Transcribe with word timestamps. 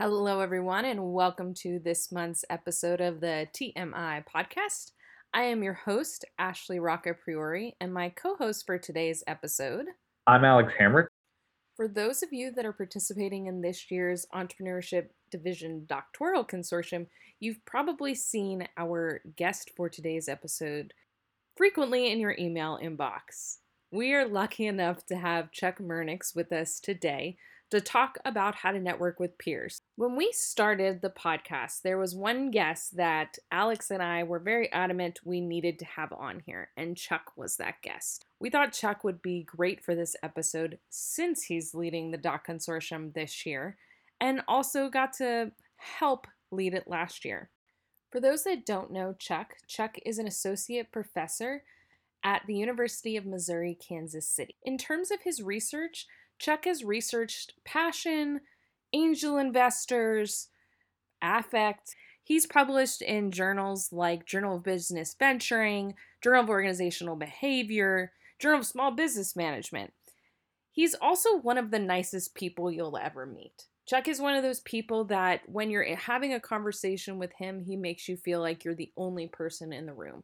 Hello, 0.00 0.40
everyone, 0.40 0.86
and 0.86 1.12
welcome 1.12 1.52
to 1.52 1.78
this 1.78 2.10
month's 2.10 2.42
episode 2.48 3.02
of 3.02 3.20
the 3.20 3.46
TMI 3.52 4.24
podcast. 4.24 4.92
I 5.34 5.42
am 5.42 5.62
your 5.62 5.74
host, 5.74 6.24
Ashley 6.38 6.78
Roccapriore, 6.78 7.72
and 7.82 7.92
my 7.92 8.08
co 8.08 8.34
host 8.34 8.64
for 8.64 8.78
today's 8.78 9.22
episode. 9.26 9.84
I'm 10.26 10.42
Alex 10.42 10.72
Hamrick. 10.80 11.08
For 11.76 11.86
those 11.86 12.22
of 12.22 12.32
you 12.32 12.50
that 12.52 12.64
are 12.64 12.72
participating 12.72 13.44
in 13.44 13.60
this 13.60 13.90
year's 13.90 14.24
Entrepreneurship 14.34 15.08
Division 15.30 15.84
Doctoral 15.86 16.46
Consortium, 16.46 17.06
you've 17.38 17.62
probably 17.66 18.14
seen 18.14 18.66
our 18.78 19.20
guest 19.36 19.70
for 19.76 19.90
today's 19.90 20.30
episode 20.30 20.94
frequently 21.58 22.10
in 22.10 22.20
your 22.20 22.34
email 22.38 22.78
inbox. 22.82 23.58
We 23.92 24.14
are 24.14 24.26
lucky 24.26 24.66
enough 24.66 25.04
to 25.06 25.16
have 25.16 25.52
Chuck 25.52 25.78
Murnieks 25.78 26.34
with 26.34 26.52
us 26.52 26.80
today 26.80 27.36
to 27.70 27.80
talk 27.80 28.18
about 28.24 28.56
how 28.56 28.72
to 28.72 28.80
network 28.80 29.20
with 29.20 29.38
peers. 29.38 29.80
When 29.96 30.16
we 30.16 30.32
started 30.32 31.00
the 31.00 31.10
podcast, 31.10 31.82
there 31.82 31.98
was 31.98 32.14
one 32.14 32.50
guest 32.50 32.96
that 32.96 33.38
Alex 33.52 33.90
and 33.90 34.02
I 34.02 34.24
were 34.24 34.40
very 34.40 34.70
adamant 34.72 35.20
we 35.24 35.40
needed 35.40 35.78
to 35.78 35.84
have 35.84 36.12
on 36.12 36.42
here, 36.44 36.70
and 36.76 36.96
Chuck 36.96 37.32
was 37.36 37.56
that 37.56 37.82
guest. 37.82 38.24
We 38.40 38.50
thought 38.50 38.72
Chuck 38.72 39.04
would 39.04 39.22
be 39.22 39.44
great 39.44 39.84
for 39.84 39.94
this 39.94 40.16
episode 40.22 40.78
since 40.88 41.44
he's 41.44 41.74
leading 41.74 42.10
the 42.10 42.18
Doc 42.18 42.46
Consortium 42.46 43.14
this 43.14 43.46
year 43.46 43.76
and 44.20 44.42
also 44.48 44.88
got 44.88 45.12
to 45.14 45.52
help 45.76 46.26
lead 46.50 46.74
it 46.74 46.88
last 46.88 47.24
year. 47.24 47.50
For 48.10 48.20
those 48.20 48.42
that 48.44 48.66
don't 48.66 48.92
know 48.92 49.14
Chuck, 49.18 49.54
Chuck 49.68 49.96
is 50.04 50.18
an 50.18 50.26
associate 50.26 50.90
professor 50.90 51.62
at 52.22 52.42
the 52.46 52.54
University 52.54 53.16
of 53.16 53.24
Missouri, 53.24 53.78
Kansas 53.88 54.28
City. 54.28 54.56
In 54.64 54.76
terms 54.76 55.10
of 55.10 55.22
his 55.22 55.42
research, 55.42 56.06
Chuck 56.40 56.64
has 56.64 56.82
researched 56.82 57.52
passion, 57.64 58.40
angel 58.94 59.36
investors, 59.36 60.48
affect. 61.22 61.94
He's 62.24 62.46
published 62.46 63.02
in 63.02 63.30
journals 63.30 63.92
like 63.92 64.24
Journal 64.24 64.56
of 64.56 64.62
Business 64.62 65.14
Venturing, 65.18 65.94
Journal 66.22 66.44
of 66.44 66.48
Organizational 66.48 67.16
Behavior, 67.16 68.12
Journal 68.38 68.60
of 68.60 68.66
Small 68.66 68.90
Business 68.90 69.36
Management. 69.36 69.92
He's 70.72 70.94
also 70.94 71.36
one 71.36 71.58
of 71.58 71.70
the 71.70 71.78
nicest 71.78 72.34
people 72.34 72.72
you'll 72.72 72.96
ever 72.96 73.26
meet. 73.26 73.66
Chuck 73.84 74.08
is 74.08 74.20
one 74.20 74.34
of 74.34 74.42
those 74.42 74.60
people 74.60 75.04
that 75.04 75.42
when 75.46 75.68
you're 75.68 75.94
having 75.94 76.32
a 76.32 76.40
conversation 76.40 77.18
with 77.18 77.32
him, 77.34 77.60
he 77.60 77.76
makes 77.76 78.08
you 78.08 78.16
feel 78.16 78.40
like 78.40 78.64
you're 78.64 78.74
the 78.74 78.92
only 78.96 79.26
person 79.26 79.74
in 79.74 79.84
the 79.84 79.92
room. 79.92 80.22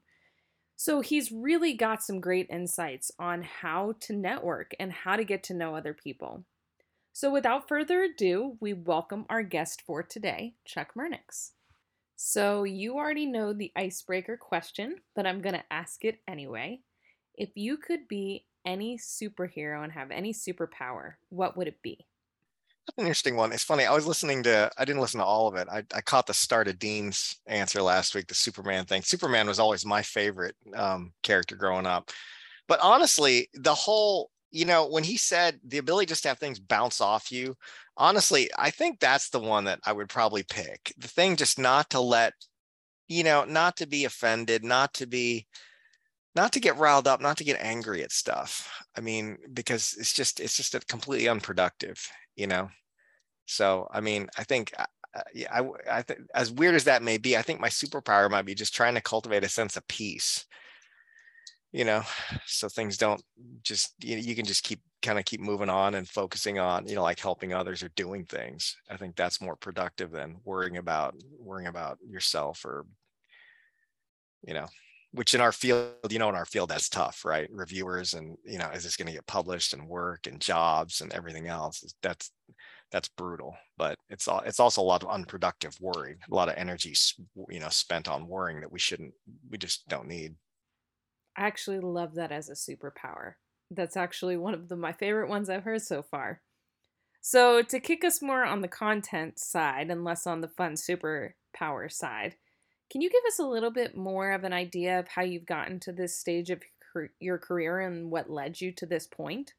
So 0.79 1.01
he's 1.01 1.33
really 1.33 1.73
got 1.73 2.03
some 2.03 2.21
great 2.21 2.49
insights 2.51 3.11
on 3.19 3.43
how 3.43 3.95
to 4.01 4.13
network 4.13 4.75
and 4.79 4.93
how 4.93 5.17
to 5.17 5.25
get 5.25 5.43
to 5.45 5.55
know 5.55 5.75
other 5.75 5.95
people. 5.95 6.45
So 7.15 7.33
without 7.33 7.67
further 7.67 8.03
ado, 8.03 8.59
we 8.61 8.75
welcome 8.75 9.25
our 9.31 9.43
guest 9.43 9.83
for 9.87 10.03
today, 10.03 10.55
Chuck 10.67 10.93
Murnieks. 10.95 11.53
So 12.15 12.65
you 12.65 12.97
already 12.97 13.25
know 13.25 13.55
the 13.55 13.73
icebreaker 13.75 14.37
question, 14.37 14.97
but 15.15 15.27
I'm 15.27 15.41
going 15.41 15.55
to 15.55 15.65
ask 15.73 16.05
it 16.05 16.21
anyway. 16.29 16.81
If 17.35 17.51
you 17.55 17.79
could 17.79 18.07
be 18.07 18.45
any 18.67 18.99
superhero 18.99 19.83
and 19.83 19.93
have 19.93 20.11
any 20.11 20.35
superpower, 20.35 21.15
what 21.31 21.57
would 21.57 21.69
it 21.69 21.81
be? 21.81 22.07
An 22.97 23.05
interesting 23.05 23.37
one. 23.37 23.53
It's 23.53 23.65
funny. 23.65 23.85
I 23.85 23.95
was 23.95 24.07
listening 24.07 24.43
to, 24.45 24.71
I 24.79 24.85
didn't 24.85 25.03
listen 25.03 25.21
to 25.21 25.27
all 25.27 25.49
of 25.49 25.57
it. 25.57 25.69
I, 25.71 25.83
I 25.95 26.01
caught 26.01 26.27
the 26.27 26.33
start 26.33 26.69
of 26.69 26.79
Dean's 26.79 27.41
answer 27.47 27.83
last 27.83 28.15
week, 28.15 28.27
the 28.27 28.35
Superman 28.35 28.85
thing. 28.85 29.03
Superman 29.03 29.49
was 29.49 29.59
always 29.59 29.85
my 29.85 30.03
favorite 30.03 30.55
um, 30.75 31.13
character 31.23 31.57
growing 31.57 31.85
up. 31.85 32.11
But 32.69 32.81
honestly, 32.83 33.49
the 33.55 33.75
whole, 33.75 34.31
you 34.51 34.65
know, 34.65 34.87
when 34.87 35.05
he 35.05 35.17
said 35.17 35.61
the 35.67 35.79
ability 35.79 36.07
just 36.07 36.23
to 36.23 36.29
have 36.29 36.39
things 36.39 36.59
bounce 36.59 37.01
off 37.01 37.31
you, 37.31 37.57
honestly, 37.97 38.49
I 38.57 38.71
think 38.71 38.99
that's 38.99 39.29
the 39.29 39.41
one 39.41 39.65
that 39.65 39.81
I 39.85 39.93
would 39.93 40.09
probably 40.09 40.45
pick. 40.45 40.95
The 40.97 41.09
thing 41.09 41.37
just 41.37 41.59
not 41.59 41.91
to 41.91 42.01
let, 42.01 42.33
you 43.09 43.25
know, 43.25 43.45
not 43.45 43.77
to 43.79 43.87
be 43.87 44.05
offended, 44.05 44.65
not 44.65 44.95
to 44.95 45.07
be, 45.07 45.47
not 46.35 46.53
to 46.53 46.61
get 46.61 46.79
riled 46.79 47.09
up, 47.09 47.21
not 47.21 47.37
to 47.39 47.45
get 47.45 47.61
angry 47.61 48.03
at 48.03 48.13
stuff. 48.13 48.85
I 48.97 49.01
mean, 49.01 49.37
because 49.53 49.97
it's 49.99 50.15
just, 50.15 50.41
it's 50.41 50.57
just 50.57 50.89
completely 50.89 51.29
unproductive 51.29 52.09
you 52.37 52.47
know 52.47 52.69
so 53.47 53.89
i 53.91 54.01
mean 54.01 54.29
i 54.39 54.45
think 54.45 54.73
uh, 54.79 54.87
uh 55.15 55.23
yeah, 55.35 55.49
I, 55.53 55.99
I 55.99 56.03
think 56.03 56.21
as 56.35 56.53
weird 56.53 56.75
as 56.75 56.85
that 56.85 57.03
may 57.03 57.17
be, 57.17 57.37
I 57.37 57.43
think 57.43 57.59
my 57.59 57.69
superpower 57.71 58.31
might 58.31 58.45
be 58.45 58.55
just 58.55 58.75
trying 58.75 58.95
to 58.95 59.01
cultivate 59.01 59.45
a 59.45 59.49
sense 59.49 59.77
of 59.77 59.89
peace. 59.89 60.45
You 61.73 61.85
know, 61.85 62.03
so 62.47 62.69
things 62.69 62.97
don't 62.97 63.23
just 63.63 63.95
you, 64.03 64.17
know, 64.17 64.23
you 64.23 64.35
can 64.35 64.47
just 64.47 64.63
keep 64.63 64.81
kind 65.03 65.19
of 65.19 65.25
keep 65.25 65.41
moving 65.41 65.69
on 65.69 65.95
and 65.95 66.09
focusing 66.09 66.59
on 66.59 66.87
you 66.87 66.95
know 66.95 67.03
like 67.03 67.21
helping 67.21 67.53
others 67.55 67.83
or 67.83 67.89
doing 67.91 68.25
things. 68.25 68.77
I 68.91 68.97
think 68.97 69.17
that's 69.17 69.41
more 69.41 69.57
productive 69.57 70.11
than 70.11 70.37
worrying 70.45 70.77
about 70.77 71.15
worrying 71.39 71.69
about 71.69 71.99
yourself 72.07 72.65
or 72.65 72.85
you 74.47 74.55
know 74.55 74.67
which 75.13 75.35
in 75.35 75.41
our 75.41 75.53
field, 75.53 75.95
you 76.11 76.19
know, 76.19 76.29
in 76.29 76.35
our 76.35 76.45
field, 76.45 76.71
that's 76.71 76.89
tough, 76.89 77.25
right? 77.25 77.49
Reviewers 77.51 78.15
and, 78.15 78.37
you 78.45 78.59
know, 78.59 78.69
is 78.71 78.85
this 78.85 78.97
going 78.97 79.07
to 79.07 79.15
get 79.15 79.27
published 79.27 79.73
and 79.73 79.89
work 79.89 80.27
and 80.27 80.41
jobs 80.41 81.01
and 81.01 81.13
everything 81.13 81.47
else? 81.47 81.83
That's, 82.03 82.31
that's 82.93 83.09
brutal, 83.09 83.57
but 83.77 83.97
it's 84.11 84.29
it's 84.45 84.61
also 84.61 84.81
a 84.81 84.85
lot 84.85 85.03
of 85.03 85.11
unproductive 85.11 85.77
worry, 85.81 86.17
a 86.31 86.35
lot 86.35 86.49
of 86.49 86.55
energy, 86.57 86.95
you 87.49 87.59
know, 87.61 87.69
spent 87.69 88.09
on 88.09 88.29
worrying 88.29 88.61
that 88.61 88.71
we 88.71 88.79
shouldn't, 88.79 89.13
we 89.51 89.59
just 89.59 89.89
don't 89.89 90.07
need. 90.07 90.37
I 91.37 91.47
actually 91.47 91.81
love 91.81 92.15
that 92.15 92.33
as 92.33 92.49
a 92.49 92.53
superpower. 92.53 93.35
That's 93.71 93.97
actually 93.97 94.37
one 94.37 94.55
of 94.55 94.69
the, 94.69 94.77
my 94.77 94.93
favorite 94.93 95.29
ones 95.29 95.51
I've 95.51 95.65
heard 95.65 95.83
so 95.83 96.03
far. 96.03 96.41
So 97.21 97.61
to 97.63 97.81
kick 97.81 98.05
us 98.05 98.23
more 98.23 98.45
on 98.45 98.61
the 98.61 98.69
content 98.69 99.41
side 99.41 99.91
and 99.91 100.05
less 100.05 100.27
on 100.27 100.41
the 100.41 100.49
fun 100.49 100.75
superpower 100.75 101.91
side, 101.91 102.37
can 102.91 103.01
you 103.01 103.11
give 103.11 103.23
us 103.27 103.39
a 103.39 103.47
little 103.47 103.71
bit 103.71 103.97
more 103.97 104.33
of 104.33 104.45
an 104.45 104.53
idea 104.53 104.99
of 104.99 105.09
how 105.09 105.23
you've 105.23 105.47
gotten 105.47 105.81
to 105.81 105.93
this 105.93 106.17
stage 106.17 106.51
of 106.51 106.63
your 107.21 107.39
career 107.39 107.81
and 107.81 108.11
what 108.11 108.31
led 108.31 108.61
you 108.61 108.73
to 108.73 108.87
this 108.87 109.07
point? 109.07 109.55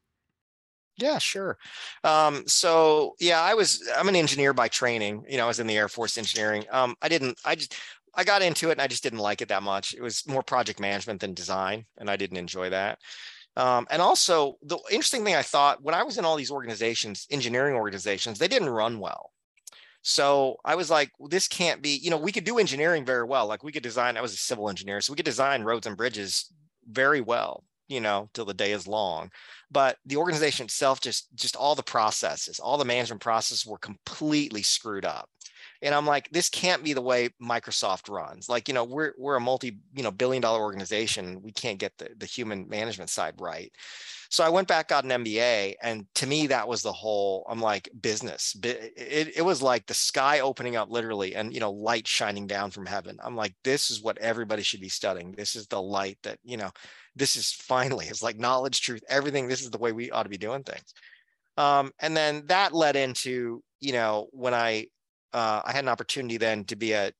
Yeah, 0.98 1.20
sure. 1.20 1.58
Um, 2.04 2.44
so 2.48 3.16
yeah, 3.20 3.42
I 3.42 3.54
was 3.54 3.88
I'm 3.96 4.10
an 4.10 4.16
engineer 4.16 4.54
by 4.54 4.68
training. 4.68 5.24
You 5.30 5.38
know, 5.38 5.44
I 5.44 5.48
was 5.48 5.60
in 5.60 5.68
the 5.68 5.78
Air 5.78 5.90
Force 5.90 6.18
engineering. 6.18 6.66
Um, 6.72 6.96
I 7.02 7.08
didn't 7.08 7.40
I 7.46 7.56
just 7.56 7.76
I 8.16 8.24
got 8.24 8.42
into 8.42 8.70
it 8.70 8.74
and 8.74 8.82
I 8.82 8.88
just 8.88 9.04
didn't 9.04 9.20
like 9.20 9.42
it 9.42 9.50
that 9.50 9.62
much. 9.62 9.94
It 9.94 10.02
was 10.02 10.28
more 10.28 10.42
project 10.42 10.80
management 10.80 11.22
than 11.22 11.36
design, 11.36 11.86
and 11.98 12.10
I 12.10 12.16
didn't 12.16 12.38
enjoy 12.38 12.72
that. 12.72 12.98
Um, 13.56 13.88
and 13.90 14.02
also 14.02 14.58
the 14.64 14.80
interesting 14.92 15.24
thing 15.24 15.36
I 15.36 15.42
thought 15.44 15.84
when 15.84 15.96
I 15.96 16.04
was 16.04 16.18
in 16.18 16.26
all 16.26 16.36
these 16.36 16.52
organizations, 16.52 17.28
engineering 17.30 17.76
organizations, 17.76 18.40
they 18.40 18.48
didn't 18.48 18.70
run 18.70 19.00
well. 19.00 19.32
So 20.02 20.58
I 20.64 20.76
was 20.76 20.90
like, 20.90 21.12
well, 21.20 21.30
this 21.30 21.48
can't 21.48 21.82
be, 21.82 21.98
you 21.98 22.10
know, 22.10 22.18
we 22.18 22.32
could 22.32 22.46
do 22.46 22.60
engineering 22.60 23.06
very 23.06 23.26
well. 23.26 23.48
Like 23.48 23.64
we 23.64 23.72
could 23.72 23.84
design, 23.84 24.16
I 24.18 24.22
was 24.22 24.34
a 24.34 24.38
civil 24.38 24.70
engineer, 24.70 25.02
so 25.02 25.12
we 25.12 25.18
could 25.18 25.26
design 25.26 25.64
roads 25.64 25.86
and 25.86 25.98
bridges 25.98 26.52
very 26.90 27.20
well, 27.22 27.64
you 27.90 28.00
know, 28.00 28.30
till 28.34 28.46
the 28.46 28.54
day 28.54 28.72
is 28.72 28.88
long. 28.88 29.30
But 29.70 29.98
the 30.06 30.18
organization 30.18 30.66
itself, 30.66 31.02
just 31.02 31.36
just 31.36 31.56
all 31.56 31.76
the 31.76 31.84
processes, 31.84 32.60
all 32.60 32.78
the 32.78 32.86
management 32.86 33.22
processes 33.22 33.66
were 33.66 33.78
completely 33.80 34.64
screwed 34.64 35.06
up. 35.06 35.30
And 35.82 35.94
I'm 35.94 36.06
like, 36.06 36.30
this 36.32 36.50
can't 36.50 36.84
be 36.84 36.94
the 36.94 37.02
way 37.02 37.30
Microsoft 37.42 38.10
runs. 38.10 38.50
Like, 38.50 38.68
you 38.68 38.74
know, 38.74 38.84
we're 38.84 39.14
we're 39.18 39.36
a 39.36 39.42
multi, 39.42 39.78
you 39.94 40.04
know, 40.04 40.12
billion 40.12 40.42
dollar 40.42 40.62
organization. 40.62 41.42
We 41.42 41.52
can't 41.52 41.80
get 41.80 41.98
the, 41.98 42.10
the 42.18 42.26
human 42.26 42.68
management 42.68 43.10
side 43.10 43.36
right. 43.40 43.72
So 44.30 44.44
I 44.44 44.50
went 44.50 44.68
back, 44.68 44.90
got 44.90 45.06
an 45.06 45.24
MBA, 45.24 45.76
and 45.82 46.06
to 46.16 46.28
me, 46.28 46.48
that 46.48 46.68
was 46.68 46.82
the 46.82 46.92
whole. 46.92 47.46
I'm 47.50 47.62
like 47.62 47.90
business. 48.02 48.56
It, 48.64 49.34
it 49.38 49.46
was 49.46 49.62
like 49.62 49.86
the 49.86 49.94
sky 49.94 50.42
opening 50.42 50.76
up, 50.76 50.90
literally, 50.92 51.36
and 51.36 51.54
you 51.54 51.60
know, 51.60 51.72
light 51.72 52.08
shining 52.08 52.48
down 52.48 52.72
from 52.72 52.86
heaven. 52.86 53.18
I'm 53.24 53.36
like, 53.36 53.56
this 53.64 53.90
is 53.90 54.02
what 54.02 54.18
everybody 54.18 54.64
should 54.64 54.82
be 54.82 54.90
studying. 54.90 55.32
This 55.32 55.56
is 55.56 55.68
the 55.68 55.82
light 55.82 56.18
that 56.24 56.40
you 56.44 56.58
know. 56.58 56.72
This 57.16 57.36
is 57.36 57.52
finally. 57.52 58.06
It's 58.08 58.22
like 58.22 58.38
knowledge, 58.38 58.82
truth, 58.82 59.04
everything. 59.10 59.48
This 59.48 59.62
is 59.62 59.72
the 59.72 59.78
way 59.78 59.92
we 59.92 60.12
ought 60.12 60.24
to 60.24 60.30
be 60.30 60.38
doing 60.38 60.64
things. 60.64 60.94
Um, 61.56 61.92
and 62.00 62.16
then 62.16 62.44
that 62.48 62.74
led 62.74 62.96
into 62.96 63.64
you 63.80 63.94
know 63.94 64.28
when 64.32 64.54
I 64.54 64.88
uh, 65.38 65.62
I 65.64 65.72
had 65.72 65.84
an 65.84 65.90
opportunity 65.90 66.38
then 66.38 66.64
to 66.66 66.76
be 66.76 66.94
a 66.94 67.12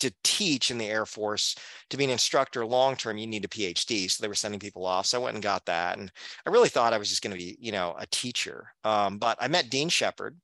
to 0.00 0.12
teach 0.22 0.70
in 0.70 0.78
the 0.78 0.86
Air 0.86 1.06
Force, 1.06 1.56
to 1.90 1.96
be 1.96 2.04
an 2.04 2.10
instructor 2.10 2.64
long 2.66 2.94
term, 2.94 3.16
you 3.16 3.26
need 3.26 3.44
a 3.44 3.48
PhD. 3.48 4.10
So 4.10 4.22
they 4.22 4.28
were 4.28 4.34
sending 4.34 4.60
people 4.60 4.84
off. 4.86 5.06
So 5.06 5.18
I 5.18 5.24
went 5.24 5.34
and 5.34 5.42
got 5.42 5.64
that. 5.66 5.98
And 5.98 6.12
I 6.46 6.50
really 6.50 6.68
thought 6.68 6.92
I 6.92 6.98
was 6.98 7.08
just 7.08 7.22
going 7.22 7.32
to 7.32 7.38
be, 7.38 7.56
you 7.58 7.72
know, 7.72 7.96
a 7.98 8.06
teacher. 8.06 8.68
Um, 8.84 9.18
but 9.18 9.38
I 9.40 9.48
met 9.48 9.70
Dean 9.70 9.88
Shepherd 9.88 10.36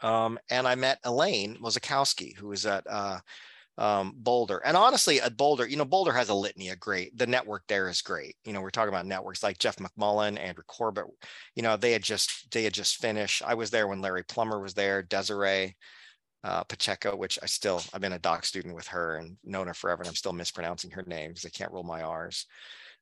um, 0.00 0.38
and 0.50 0.68
I 0.68 0.74
met 0.74 0.98
Elaine 1.04 1.56
Mosakowski, 1.62 2.36
who 2.36 2.48
was 2.48 2.66
at 2.66 2.84
uh, 2.90 3.20
um, 3.78 4.12
Boulder. 4.16 4.58
And 4.58 4.76
honestly, 4.76 5.20
at 5.20 5.36
Boulder, 5.36 5.66
you 5.66 5.76
know, 5.76 5.86
Boulder 5.86 6.12
has 6.12 6.28
a 6.28 6.34
litany 6.34 6.68
of 6.68 6.78
great. 6.78 7.16
The 7.16 7.26
network 7.26 7.62
there 7.68 7.88
is 7.88 8.02
great. 8.02 8.36
You 8.44 8.52
know, 8.52 8.60
we're 8.60 8.70
talking 8.70 8.92
about 8.92 9.06
networks 9.06 9.42
like 9.42 9.58
Jeff 9.58 9.76
McMullen, 9.76 10.38
Andrew 10.38 10.64
Corbett. 10.66 11.06
You 11.56 11.62
know, 11.62 11.76
they 11.76 11.92
had 11.92 12.02
just 12.02 12.50
they 12.52 12.64
had 12.64 12.74
just 12.74 12.96
finished. 12.96 13.42
I 13.46 13.54
was 13.54 13.70
there 13.70 13.88
when 13.88 14.02
Larry 14.02 14.24
Plummer 14.24 14.60
was 14.60 14.74
there, 14.74 15.02
Desiree 15.02 15.74
uh, 16.44 16.64
Pacheco, 16.64 17.16
which 17.16 17.38
I 17.42 17.46
still, 17.46 17.82
I've 17.92 18.00
been 18.00 18.12
a 18.12 18.18
doc 18.18 18.44
student 18.44 18.74
with 18.74 18.88
her 18.88 19.16
and 19.16 19.36
known 19.44 19.68
her 19.68 19.74
forever, 19.74 20.02
and 20.02 20.08
I'm 20.08 20.14
still 20.14 20.32
mispronouncing 20.32 20.90
her 20.92 21.04
name 21.06 21.30
because 21.30 21.44
I 21.44 21.50
can't 21.50 21.72
roll 21.72 21.84
my 21.84 22.02
R's. 22.02 22.46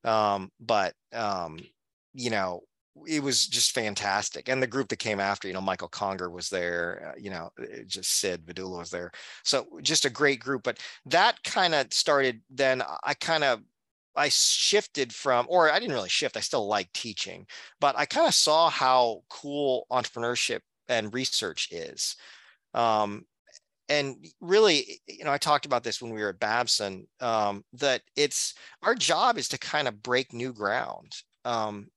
Um, 0.05 0.51
but, 0.61 0.95
um, 1.13 1.59
you 2.13 2.31
know, 2.31 2.63
it 3.07 3.23
was 3.23 3.47
just 3.47 3.73
fantastic. 3.73 4.49
And 4.49 4.63
the 4.63 4.67
group 4.67 4.89
that 4.89 4.99
came 4.99 5.21
after, 5.21 5.49
you 5.49 5.55
know, 5.55 5.61
Michael 5.61 5.89
Conger 5.89 6.31
was 6.31 6.49
there, 6.49 7.13
uh, 7.13 7.19
you 7.19 7.31
know, 7.31 7.51
just 7.87 8.19
Sid 8.19 8.45
Vedula 8.45 8.79
was 8.79 8.91
there. 8.91 9.11
So 9.45 9.67
just 9.83 10.05
a 10.05 10.11
great 10.11 10.41
group. 10.41 10.63
But 10.65 10.79
that 11.07 11.43
kind 11.45 11.75
of 11.75 11.93
started 11.93 12.41
then 12.51 12.83
I 13.05 13.15
kind 13.15 13.45
of 13.45 13.61
I 14.17 14.29
shifted 14.29 15.15
from, 15.15 15.47
or 15.49 15.71
I 15.71 15.79
didn't 15.79 15.95
really 15.95 16.09
shift. 16.09 16.37
I 16.37 16.41
still 16.41 16.67
like 16.67 16.93
teaching, 16.93 17.47
but 17.81 17.97
I 17.97 18.07
kind 18.07 18.27
of 18.27 18.35
saw 18.35 18.69
how 18.69 19.23
cool 19.31 19.87
entrepreneurship 19.91 20.61
and 20.89 21.15
research 21.15 21.69
is. 21.71 22.17
Um, 22.75 23.25
and 23.91 24.25
really, 24.41 25.01
you 25.09 25.25
know, 25.25 25.33
I 25.33 25.39
talked 25.39 25.67
about 25.67 25.83
this 25.83 26.01
when 26.01 26.15
we 26.15 26.23
were 26.23 26.29
at 26.31 26.39
Babson, 26.39 27.09
um, 27.19 27.65
that 27.75 28.03
it's 28.15 28.55
our 28.83 28.95
job 28.95 29.37
is 29.37 29.49
to 29.49 29.59
kind 29.59 29.89
of 29.89 30.01
break 30.01 30.33
new 30.33 30.53
ground. 30.53 31.13
Um, 31.45 31.89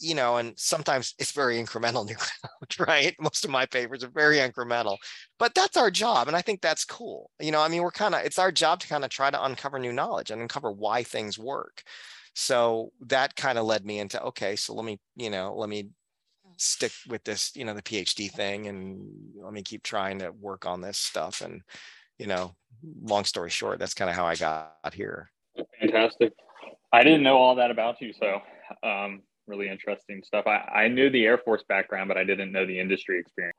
you 0.00 0.14
know, 0.14 0.38
and 0.38 0.58
sometimes 0.58 1.14
it's 1.18 1.32
very 1.32 1.62
incremental 1.62 2.06
new 2.08 2.14
ground, 2.14 2.88
right? 2.88 3.14
Most 3.20 3.44
of 3.44 3.50
my 3.50 3.66
papers 3.66 4.02
are 4.02 4.08
very 4.08 4.38
incremental, 4.38 4.96
but 5.38 5.54
that's 5.54 5.76
our 5.76 5.90
job. 5.90 6.26
And 6.26 6.36
I 6.36 6.40
think 6.40 6.62
that's 6.62 6.86
cool. 6.86 7.30
You 7.38 7.52
know, 7.52 7.60
I 7.60 7.68
mean, 7.68 7.82
we're 7.82 7.90
kind 7.90 8.14
of, 8.14 8.22
it's 8.24 8.38
our 8.38 8.50
job 8.50 8.80
to 8.80 8.88
kind 8.88 9.04
of 9.04 9.10
try 9.10 9.30
to 9.30 9.44
uncover 9.44 9.78
new 9.78 9.92
knowledge 9.92 10.30
and 10.30 10.40
uncover 10.40 10.72
why 10.72 11.02
things 11.02 11.38
work. 11.38 11.82
So 12.34 12.92
that 13.08 13.36
kind 13.36 13.58
of 13.58 13.66
led 13.66 13.84
me 13.84 13.98
into, 13.98 14.22
okay, 14.22 14.56
so 14.56 14.72
let 14.72 14.86
me, 14.86 14.98
you 15.16 15.28
know, 15.28 15.54
let 15.54 15.68
me 15.68 15.90
stick 16.60 16.92
with 17.08 17.24
this, 17.24 17.54
you 17.56 17.64
know, 17.64 17.74
the 17.74 17.82
PhD 17.82 18.30
thing 18.30 18.66
and 18.66 19.08
let 19.36 19.52
me 19.52 19.62
keep 19.62 19.82
trying 19.82 20.18
to 20.20 20.30
work 20.30 20.66
on 20.66 20.80
this 20.80 20.98
stuff. 20.98 21.40
And, 21.40 21.62
you 22.18 22.26
know, 22.26 22.54
long 23.02 23.24
story 23.24 23.50
short, 23.50 23.78
that's 23.78 23.94
kind 23.94 24.10
of 24.10 24.16
how 24.16 24.26
I 24.26 24.36
got 24.36 24.94
here. 24.94 25.30
Fantastic. 25.80 26.32
I 26.92 27.02
didn't 27.02 27.22
know 27.22 27.38
all 27.38 27.54
that 27.56 27.70
about 27.70 28.00
you. 28.00 28.12
So, 28.12 28.40
um, 28.82 29.22
really 29.46 29.68
interesting 29.68 30.22
stuff. 30.24 30.46
I, 30.46 30.84
I 30.84 30.88
knew 30.88 31.10
the 31.10 31.24
Air 31.24 31.38
Force 31.38 31.64
background, 31.68 32.08
but 32.08 32.16
I 32.16 32.24
didn't 32.24 32.52
know 32.52 32.66
the 32.66 32.78
industry 32.78 33.18
experience. 33.18 33.56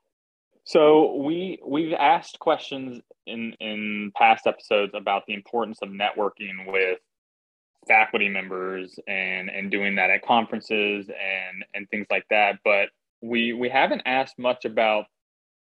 So 0.64 1.16
we 1.16 1.58
we've 1.66 1.92
asked 1.92 2.38
questions 2.38 3.00
in 3.26 3.52
in 3.60 4.12
past 4.16 4.46
episodes 4.46 4.92
about 4.94 5.24
the 5.26 5.34
importance 5.34 5.78
of 5.82 5.88
networking 5.88 6.70
with 6.70 6.98
faculty 7.86 8.28
members 8.28 8.98
and 9.06 9.50
and 9.50 9.70
doing 9.70 9.96
that 9.96 10.10
at 10.10 10.22
conferences 10.22 11.08
and 11.08 11.64
and 11.74 11.88
things 11.90 12.06
like 12.10 12.26
that. 12.30 12.58
But 12.64 12.88
we 13.20 13.52
we 13.52 13.68
haven't 13.68 14.02
asked 14.06 14.38
much 14.38 14.64
about 14.64 15.06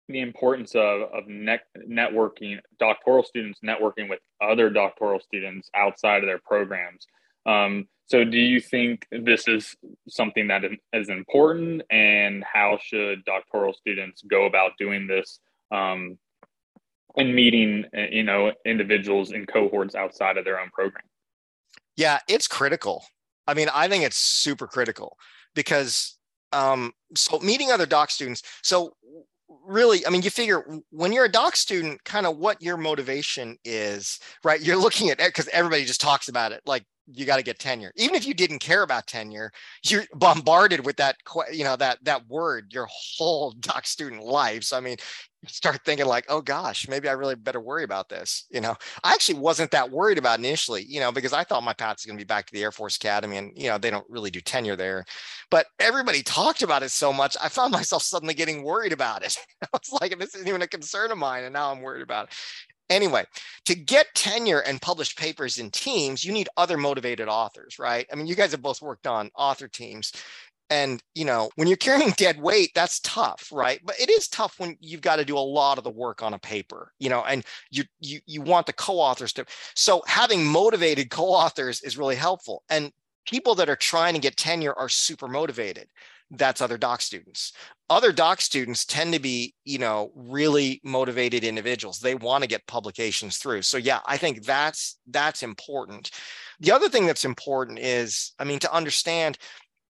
the 0.08 0.20
importance 0.20 0.74
of 0.74 1.02
of 1.12 1.26
net, 1.28 1.62
networking 1.88 2.58
doctoral 2.78 3.22
students 3.22 3.60
networking 3.64 4.08
with 4.08 4.20
other 4.42 4.70
doctoral 4.70 5.20
students 5.20 5.70
outside 5.74 6.22
of 6.22 6.26
their 6.26 6.40
programs. 6.44 7.06
Um, 7.46 7.88
so, 8.06 8.22
do 8.22 8.38
you 8.38 8.60
think 8.60 9.06
this 9.10 9.48
is 9.48 9.74
something 10.08 10.48
that 10.48 10.62
is 10.92 11.08
important, 11.08 11.82
and 11.90 12.44
how 12.44 12.78
should 12.82 13.24
doctoral 13.24 13.72
students 13.72 14.22
go 14.22 14.44
about 14.44 14.72
doing 14.78 15.06
this 15.06 15.40
um, 15.70 16.18
and 17.16 17.34
meeting, 17.34 17.86
you 18.10 18.24
know, 18.24 18.52
individuals 18.66 19.32
in 19.32 19.46
cohorts 19.46 19.94
outside 19.94 20.36
of 20.36 20.44
their 20.44 20.60
own 20.60 20.68
program? 20.70 21.04
Yeah, 21.96 22.18
it's 22.28 22.48
critical. 22.48 23.04
I 23.46 23.54
mean, 23.54 23.68
I 23.72 23.88
think 23.88 24.04
it's 24.04 24.16
super 24.16 24.66
critical 24.66 25.16
because 25.54 26.18
um, 26.52 26.92
so 27.14 27.38
meeting 27.40 27.70
other 27.70 27.86
doc 27.86 28.10
students. 28.10 28.42
So 28.62 28.94
really, 29.66 30.06
I 30.06 30.10
mean, 30.10 30.22
you 30.22 30.30
figure 30.30 30.64
when 30.90 31.12
you're 31.12 31.24
a 31.24 31.32
doc 31.32 31.56
student, 31.56 32.02
kind 32.04 32.26
of 32.26 32.38
what 32.38 32.62
your 32.62 32.76
motivation 32.76 33.56
is, 33.64 34.18
right? 34.42 34.60
You're 34.60 34.76
looking 34.76 35.10
at 35.10 35.18
because 35.18 35.48
everybody 35.48 35.84
just 35.84 36.00
talks 36.00 36.28
about 36.28 36.52
it, 36.52 36.62
like 36.66 36.84
you 37.12 37.26
got 37.26 37.36
to 37.36 37.42
get 37.42 37.58
tenure. 37.58 37.92
Even 37.96 38.14
if 38.14 38.26
you 38.26 38.34
didn't 38.34 38.60
care 38.60 38.82
about 38.82 39.06
tenure, 39.06 39.50
you're 39.84 40.04
bombarded 40.14 40.84
with 40.84 40.96
that, 40.96 41.16
you 41.52 41.64
know, 41.64 41.76
that 41.76 41.98
that 42.04 42.26
word 42.28 42.72
your 42.72 42.88
whole 42.90 43.52
doc 43.60 43.86
student 43.86 44.22
life. 44.22 44.64
So 44.64 44.76
I 44.76 44.80
mean, 44.80 44.96
start 45.46 45.80
thinking 45.84 46.06
like, 46.06 46.24
oh 46.28 46.40
gosh, 46.40 46.88
maybe 46.88 47.08
I 47.08 47.12
really 47.12 47.34
better 47.34 47.60
worry 47.60 47.84
about 47.84 48.08
this. 48.08 48.46
You 48.50 48.60
know, 48.60 48.76
I 49.02 49.12
actually 49.12 49.38
wasn't 49.38 49.70
that 49.72 49.90
worried 49.90 50.18
about 50.18 50.38
initially, 50.38 50.84
you 50.88 51.00
know, 51.00 51.12
because 51.12 51.32
I 51.32 51.44
thought 51.44 51.62
my 51.62 51.72
path 51.72 51.96
is 51.98 52.06
going 52.06 52.18
to 52.18 52.24
be 52.24 52.26
back 52.26 52.46
to 52.46 52.52
the 52.52 52.62
Air 52.62 52.72
Force 52.72 52.96
Academy 52.96 53.36
and, 53.36 53.52
you 53.56 53.68
know, 53.68 53.78
they 53.78 53.90
don't 53.90 54.06
really 54.08 54.30
do 54.30 54.40
tenure 54.40 54.76
there. 54.76 55.04
But 55.50 55.66
everybody 55.78 56.22
talked 56.22 56.62
about 56.62 56.82
it 56.82 56.90
so 56.90 57.12
much, 57.12 57.36
I 57.42 57.48
found 57.48 57.72
myself 57.72 58.02
suddenly 58.02 58.34
getting 58.34 58.62
worried 58.62 58.92
about 58.92 59.24
it. 59.24 59.36
I 59.62 59.66
was 59.72 60.00
like, 60.00 60.18
this 60.18 60.34
isn't 60.34 60.48
even 60.48 60.62
a 60.62 60.66
concern 60.66 61.10
of 61.10 61.18
mine. 61.18 61.44
And 61.44 61.52
now 61.52 61.70
I'm 61.70 61.82
worried 61.82 62.02
about 62.02 62.28
it. 62.28 62.34
Anyway, 62.90 63.24
to 63.64 63.74
get 63.74 64.06
tenure 64.14 64.60
and 64.60 64.80
publish 64.80 65.16
papers 65.16 65.58
in 65.58 65.70
teams, 65.70 66.24
you 66.24 66.32
need 66.32 66.48
other 66.56 66.76
motivated 66.76 67.28
authors, 67.28 67.78
right? 67.78 68.06
I 68.12 68.16
mean, 68.16 68.26
you 68.26 68.34
guys 68.34 68.52
have 68.52 68.62
both 68.62 68.82
worked 68.82 69.06
on 69.06 69.30
author 69.36 69.68
teams. 69.68 70.12
And 70.70 71.02
you 71.14 71.26
know 71.26 71.50
when 71.56 71.68
you're 71.68 71.76
carrying 71.76 72.10
dead 72.16 72.40
weight 72.40 72.70
that's 72.74 72.98
tough 73.00 73.50
right? 73.52 73.80
But 73.84 74.00
it 74.00 74.08
is 74.08 74.28
tough 74.28 74.54
when 74.58 74.76
you've 74.80 75.02
got 75.02 75.16
to 75.16 75.24
do 75.24 75.36
a 75.36 75.38
lot 75.38 75.76
of 75.76 75.84
the 75.84 75.90
work 75.90 76.22
on 76.22 76.32
a 76.32 76.38
paper 76.38 76.90
you 76.98 77.10
know 77.10 77.22
and 77.24 77.44
you 77.70 77.84
you 78.00 78.20
you 78.26 78.40
want 78.40 78.66
the 78.66 78.72
co-authors 78.72 79.34
to 79.34 79.44
so 79.74 80.02
having 80.06 80.44
motivated 80.44 81.10
co-authors 81.10 81.82
is 81.82 81.98
really 81.98 82.16
helpful. 82.16 82.62
And 82.70 82.90
people 83.26 83.54
that 83.56 83.68
are 83.68 83.76
trying 83.76 84.14
to 84.14 84.20
get 84.20 84.36
tenure 84.36 84.74
are 84.74 84.88
super 84.88 85.28
motivated 85.28 85.88
that's 86.32 86.60
other 86.60 86.78
doc 86.78 87.00
students 87.00 87.52
other 87.90 88.12
doc 88.12 88.40
students 88.40 88.84
tend 88.84 89.12
to 89.12 89.20
be 89.20 89.54
you 89.64 89.78
know 89.78 90.10
really 90.14 90.80
motivated 90.84 91.44
individuals 91.44 91.98
they 91.98 92.14
want 92.14 92.42
to 92.42 92.48
get 92.48 92.66
publications 92.66 93.36
through 93.36 93.62
so 93.62 93.76
yeah 93.76 94.00
i 94.06 94.16
think 94.16 94.44
that's 94.44 94.98
that's 95.08 95.42
important 95.42 96.10
the 96.60 96.72
other 96.72 96.88
thing 96.88 97.06
that's 97.06 97.24
important 97.24 97.78
is 97.78 98.32
i 98.38 98.44
mean 98.44 98.58
to 98.58 98.72
understand 98.72 99.38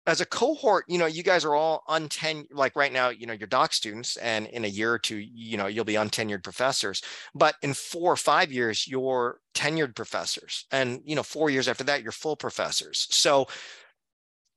as 0.05 0.19
a 0.19 0.25
cohort, 0.25 0.85
you 0.87 0.97
know, 0.97 1.05
you 1.05 1.23
guys 1.23 1.45
are 1.45 1.55
all 1.55 1.83
untenured, 1.87 2.47
like 2.51 2.75
right 2.75 2.91
now, 2.91 3.09
you 3.09 3.25
know, 3.25 3.33
you're 3.33 3.47
doc 3.47 3.71
students, 3.73 4.17
and 4.17 4.47
in 4.47 4.65
a 4.65 4.67
year 4.67 4.91
or 4.91 4.99
two, 4.99 5.17
you 5.17 5.55
know, 5.57 5.67
you'll 5.67 5.85
be 5.85 5.93
untenured 5.93 6.43
professors. 6.43 7.01
But 7.33 7.55
in 7.61 7.73
four 7.73 8.11
or 8.11 8.17
five 8.17 8.51
years, 8.51 8.85
you're 8.85 9.39
tenured 9.55 9.95
professors. 9.95 10.65
And, 10.71 10.99
you 11.05 11.15
know, 11.15 11.23
four 11.23 11.49
years 11.49 11.69
after 11.69 11.85
that, 11.85 12.03
you're 12.03 12.11
full 12.11 12.35
professors. 12.35 13.07
So 13.11 13.47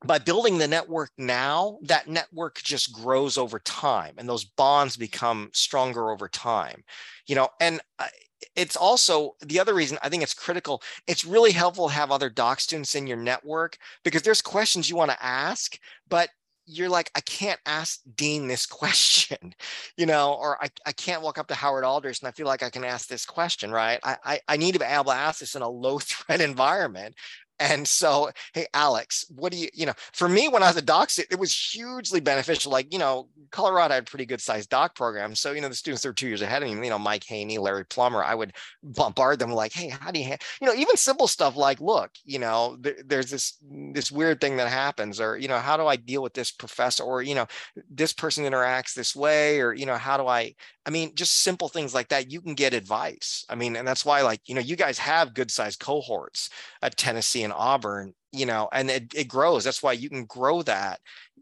by 0.05 0.19
building 0.19 0.57
the 0.57 0.67
network 0.67 1.11
now, 1.17 1.79
that 1.83 2.07
network 2.07 2.61
just 2.61 2.93
grows 2.93 3.37
over 3.37 3.59
time 3.59 4.13
and 4.17 4.29
those 4.29 4.43
bonds 4.45 4.95
become 4.95 5.49
stronger 5.53 6.11
over 6.11 6.27
time. 6.27 6.83
You 7.25 7.35
know, 7.35 7.49
and 7.59 7.81
uh, 7.97 8.07
it's 8.55 8.75
also 8.75 9.35
the 9.41 9.59
other 9.59 9.73
reason 9.73 9.97
I 10.03 10.09
think 10.09 10.23
it's 10.23 10.33
critical. 10.33 10.83
It's 11.07 11.25
really 11.25 11.51
helpful 11.51 11.87
to 11.87 11.93
have 11.93 12.11
other 12.11 12.29
doc 12.29 12.59
students 12.59 12.95
in 12.95 13.07
your 13.07 13.17
network 13.17 13.77
because 14.03 14.21
there's 14.21 14.41
questions 14.41 14.89
you 14.89 14.95
want 14.95 15.11
to 15.11 15.23
ask, 15.23 15.79
but 16.09 16.29
you're 16.67 16.89
like, 16.89 17.09
I 17.15 17.21
can't 17.21 17.59
ask 17.65 18.01
Dean 18.15 18.47
this 18.47 18.65
question, 18.65 19.55
you 19.97 20.05
know, 20.05 20.33
or 20.33 20.61
I, 20.61 20.67
I 20.85 20.91
can't 20.91 21.21
walk 21.21 21.37
up 21.37 21.47
to 21.47 21.55
Howard 21.55 21.85
Aldrich 21.85 22.19
and 22.19 22.27
I 22.27 22.31
feel 22.31 22.45
like 22.45 22.61
I 22.61 22.69
can 22.69 22.83
ask 22.83 23.07
this 23.07 23.25
question, 23.25 23.71
right? 23.71 23.99
I, 24.03 24.17
I, 24.23 24.39
I 24.49 24.57
need 24.57 24.73
to 24.73 24.79
be 24.79 24.85
able 24.85 25.05
to 25.05 25.11
ask 25.11 25.39
this 25.39 25.55
in 25.55 25.61
a 25.61 25.69
low 25.69 25.97
threat 25.99 26.41
environment 26.41 27.15
and 27.59 27.87
so, 27.87 28.29
hey, 28.53 28.67
Alex, 28.73 29.25
what 29.35 29.51
do 29.51 29.57
you, 29.57 29.69
you 29.73 29.85
know, 29.85 29.93
for 30.13 30.29
me, 30.29 30.47
when 30.47 30.63
I 30.63 30.67
was 30.67 30.77
a 30.77 30.81
doc, 30.81 31.09
it 31.17 31.39
was 31.39 31.53
hugely 31.55 32.19
beneficial. 32.19 32.71
Like, 32.71 32.91
you 32.93 32.99
know, 32.99 33.29
Colorado 33.51 33.95
had 33.95 34.05
pretty 34.05 34.25
good 34.25 34.41
sized 34.41 34.69
doc 34.69 34.95
programs. 34.95 35.39
So, 35.39 35.53
you 35.53 35.61
know, 35.61 35.69
the 35.69 35.75
students 35.75 36.03
that 36.03 36.09
were 36.09 36.13
two 36.13 36.27
years 36.27 36.41
ahead 36.41 36.63
of 36.63 36.69
me, 36.69 36.85
you 36.85 36.89
know, 36.89 36.99
Mike 36.99 37.23
Haynie, 37.23 37.57
Larry 37.57 37.85
Plummer, 37.85 38.23
I 38.23 38.35
would 38.35 38.53
bombard 38.83 39.39
them 39.39 39.51
like, 39.51 39.73
hey, 39.73 39.89
how 39.89 40.11
do 40.11 40.19
you, 40.19 40.35
you 40.61 40.67
know, 40.67 40.73
even 40.73 40.97
simple 40.97 41.27
stuff 41.27 41.55
like, 41.55 41.79
look, 41.81 42.11
you 42.25 42.39
know, 42.39 42.77
th- 42.83 42.97
there's 43.05 43.31
this, 43.31 43.57
this 43.93 44.11
weird 44.11 44.41
thing 44.41 44.57
that 44.57 44.69
happens, 44.69 45.19
or, 45.19 45.37
you 45.37 45.47
know, 45.47 45.59
how 45.59 45.77
do 45.77 45.87
I 45.87 45.95
deal 45.95 46.21
with 46.21 46.33
this 46.33 46.51
professor, 46.51 47.03
or, 47.03 47.21
you 47.21 47.35
know, 47.35 47.47
this 47.89 48.13
person 48.13 48.43
interacts 48.43 48.93
this 48.93 49.15
way, 49.15 49.61
or, 49.61 49.73
you 49.73 49.85
know, 49.85 49.97
how 49.97 50.17
do 50.17 50.27
I, 50.27 50.53
I 50.87 50.89
mean, 50.89 51.13
just 51.15 51.43
simple 51.43 51.67
things 51.67 51.93
like 51.93 52.07
that, 52.09 52.31
you 52.31 52.39
can 52.39 52.55
get 52.55 52.73
advice. 52.73 53.45
I 53.49 53.55
mean, 53.55 53.75
and 53.75 53.85
that's 53.85 54.05
why, 54.05 54.21
like, 54.21 54.39
you 54.45 54.55
know, 54.55 54.61
you 54.61 54.77
guys 54.77 54.97
have 54.99 55.33
good 55.33 55.51
sized 55.51 55.81
cohorts 55.81 56.49
at 56.81 56.95
Tennessee 56.95 57.43
and 57.43 57.51
Auburn, 57.51 58.13
you 58.31 58.45
know, 58.45 58.69
and 58.71 58.89
it, 58.89 59.13
it 59.13 59.27
grows. 59.27 59.65
That's 59.65 59.83
why 59.83 59.91
you 59.91 60.09
can 60.09 60.23
grow 60.23 60.61
that. 60.61 61.01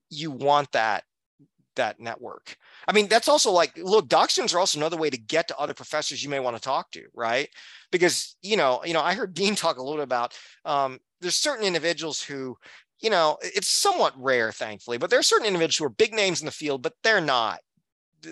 You 0.10 0.32
want 0.32 0.72
that 0.72 1.04
that 1.76 2.00
network. 2.00 2.56
I 2.88 2.94
mean, 2.94 3.08
that's 3.08 3.28
also 3.28 3.52
like, 3.52 3.78
look, 3.78 4.08
doc 4.08 4.30
students 4.30 4.54
are 4.54 4.60
also 4.60 4.80
another 4.80 4.98
way 4.98 5.10
to 5.10 5.18
get 5.18 5.48
to 5.50 5.58
other 5.58 5.74
professors 5.74 6.24
you 6.24 6.30
may 6.30 6.40
want 6.40 6.56
to 6.56 6.62
talk 6.62 6.90
to, 6.92 7.04
right? 7.14 7.50
Because 7.92 8.38
you 8.42 8.58
know, 8.58 8.82
you 8.84 8.94
know, 8.94 9.02
I 9.02 9.14
heard 9.14 9.34
Dean 9.34 9.56
talk 9.56 9.78
a 9.78 9.82
little 9.82 9.98
bit 9.98 10.04
about 10.04 10.36
um, 10.64 11.00
there's 11.22 11.36
certain 11.36 11.66
individuals 11.66 12.22
who, 12.22 12.58
you 13.02 13.10
know, 13.10 13.38
it's 13.42 13.68
somewhat 13.68 14.14
rare, 14.18 14.52
thankfully, 14.52 14.98
but 14.98 15.10
there 15.10 15.20
are 15.20 15.24
certain 15.24 15.46
individuals 15.46 15.78
who 15.78 15.86
are 15.86 15.90
big 15.90 16.14
names 16.14 16.42
in 16.42 16.46
the 16.46 16.52
field, 16.52 16.82
but 16.82 16.94
they're 17.04 17.22
not 17.22 17.60